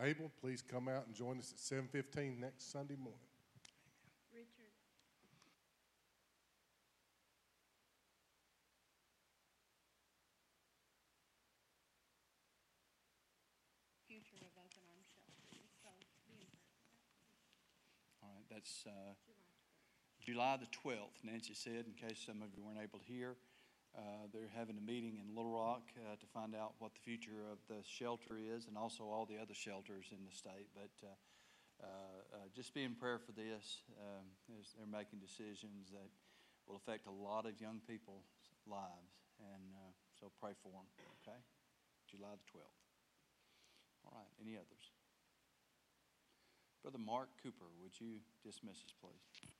able, 0.00 0.30
please 0.40 0.62
come 0.62 0.88
out 0.88 1.06
and 1.06 1.14
join 1.14 1.38
us 1.38 1.52
at 1.52 1.58
seven 1.58 1.88
fifteen 1.92 2.40
next 2.40 2.72
Sunday 2.72 2.96
morning. 2.96 3.20
Richard. 4.32 4.72
Future 14.08 14.40
of 14.40 14.56
Open 14.56 14.80
Arm 14.88 15.04
Shelter, 15.04 15.36
so 15.44 15.92
be 16.24 16.40
in 16.40 16.56
That's. 18.66 18.82
Uh, 18.82 19.14
July 20.18 20.58
July 20.58 20.58
12th. 20.58 20.66
the 20.66 20.90
12th, 20.90 21.18
Nancy 21.22 21.54
said, 21.54 21.86
in 21.86 21.94
case 21.94 22.18
some 22.18 22.42
of 22.42 22.50
you 22.50 22.66
weren't 22.66 22.82
able 22.82 22.98
to 22.98 23.06
hear. 23.06 23.38
Uh, 23.94 24.26
they're 24.34 24.50
having 24.58 24.74
a 24.74 24.82
meeting 24.82 25.22
in 25.22 25.30
Little 25.38 25.54
Rock 25.54 25.86
uh, 26.02 26.18
to 26.18 26.26
find 26.34 26.50
out 26.50 26.74
what 26.82 26.90
the 26.90 26.98
future 26.98 27.46
of 27.46 27.62
the 27.70 27.78
shelter 27.86 28.34
is 28.34 28.66
and 28.66 28.74
also 28.74 29.06
all 29.06 29.22
the 29.22 29.38
other 29.38 29.54
shelters 29.54 30.10
in 30.10 30.18
the 30.26 30.34
state. 30.34 30.66
But 30.74 30.90
uh, 30.98 31.14
uh, 31.78 31.86
uh 31.86 32.46
just 32.58 32.74
be 32.74 32.82
in 32.82 32.98
prayer 32.98 33.22
for 33.22 33.30
this 33.30 33.86
um, 34.02 34.26
they're 34.50 34.90
making 34.90 35.22
decisions 35.22 35.94
that 35.94 36.10
will 36.66 36.74
affect 36.74 37.06
a 37.06 37.14
lot 37.14 37.46
of 37.46 37.54
young 37.62 37.78
people's 37.86 38.26
lives. 38.66 39.14
And 39.38 39.70
uh, 39.78 39.94
so 40.18 40.34
pray 40.42 40.58
for 40.58 40.74
them, 40.74 40.90
okay? 41.22 41.38
July 42.10 42.34
the 42.34 42.58
12th. 42.58 42.82
All 44.10 44.18
right, 44.18 44.32
any 44.42 44.58
others? 44.58 44.95
Brother 46.86 47.02
Mark 47.04 47.30
Cooper, 47.42 47.66
would 47.82 47.98
you 47.98 48.22
dismiss 48.44 48.76
us, 48.76 48.94
please? 49.02 49.50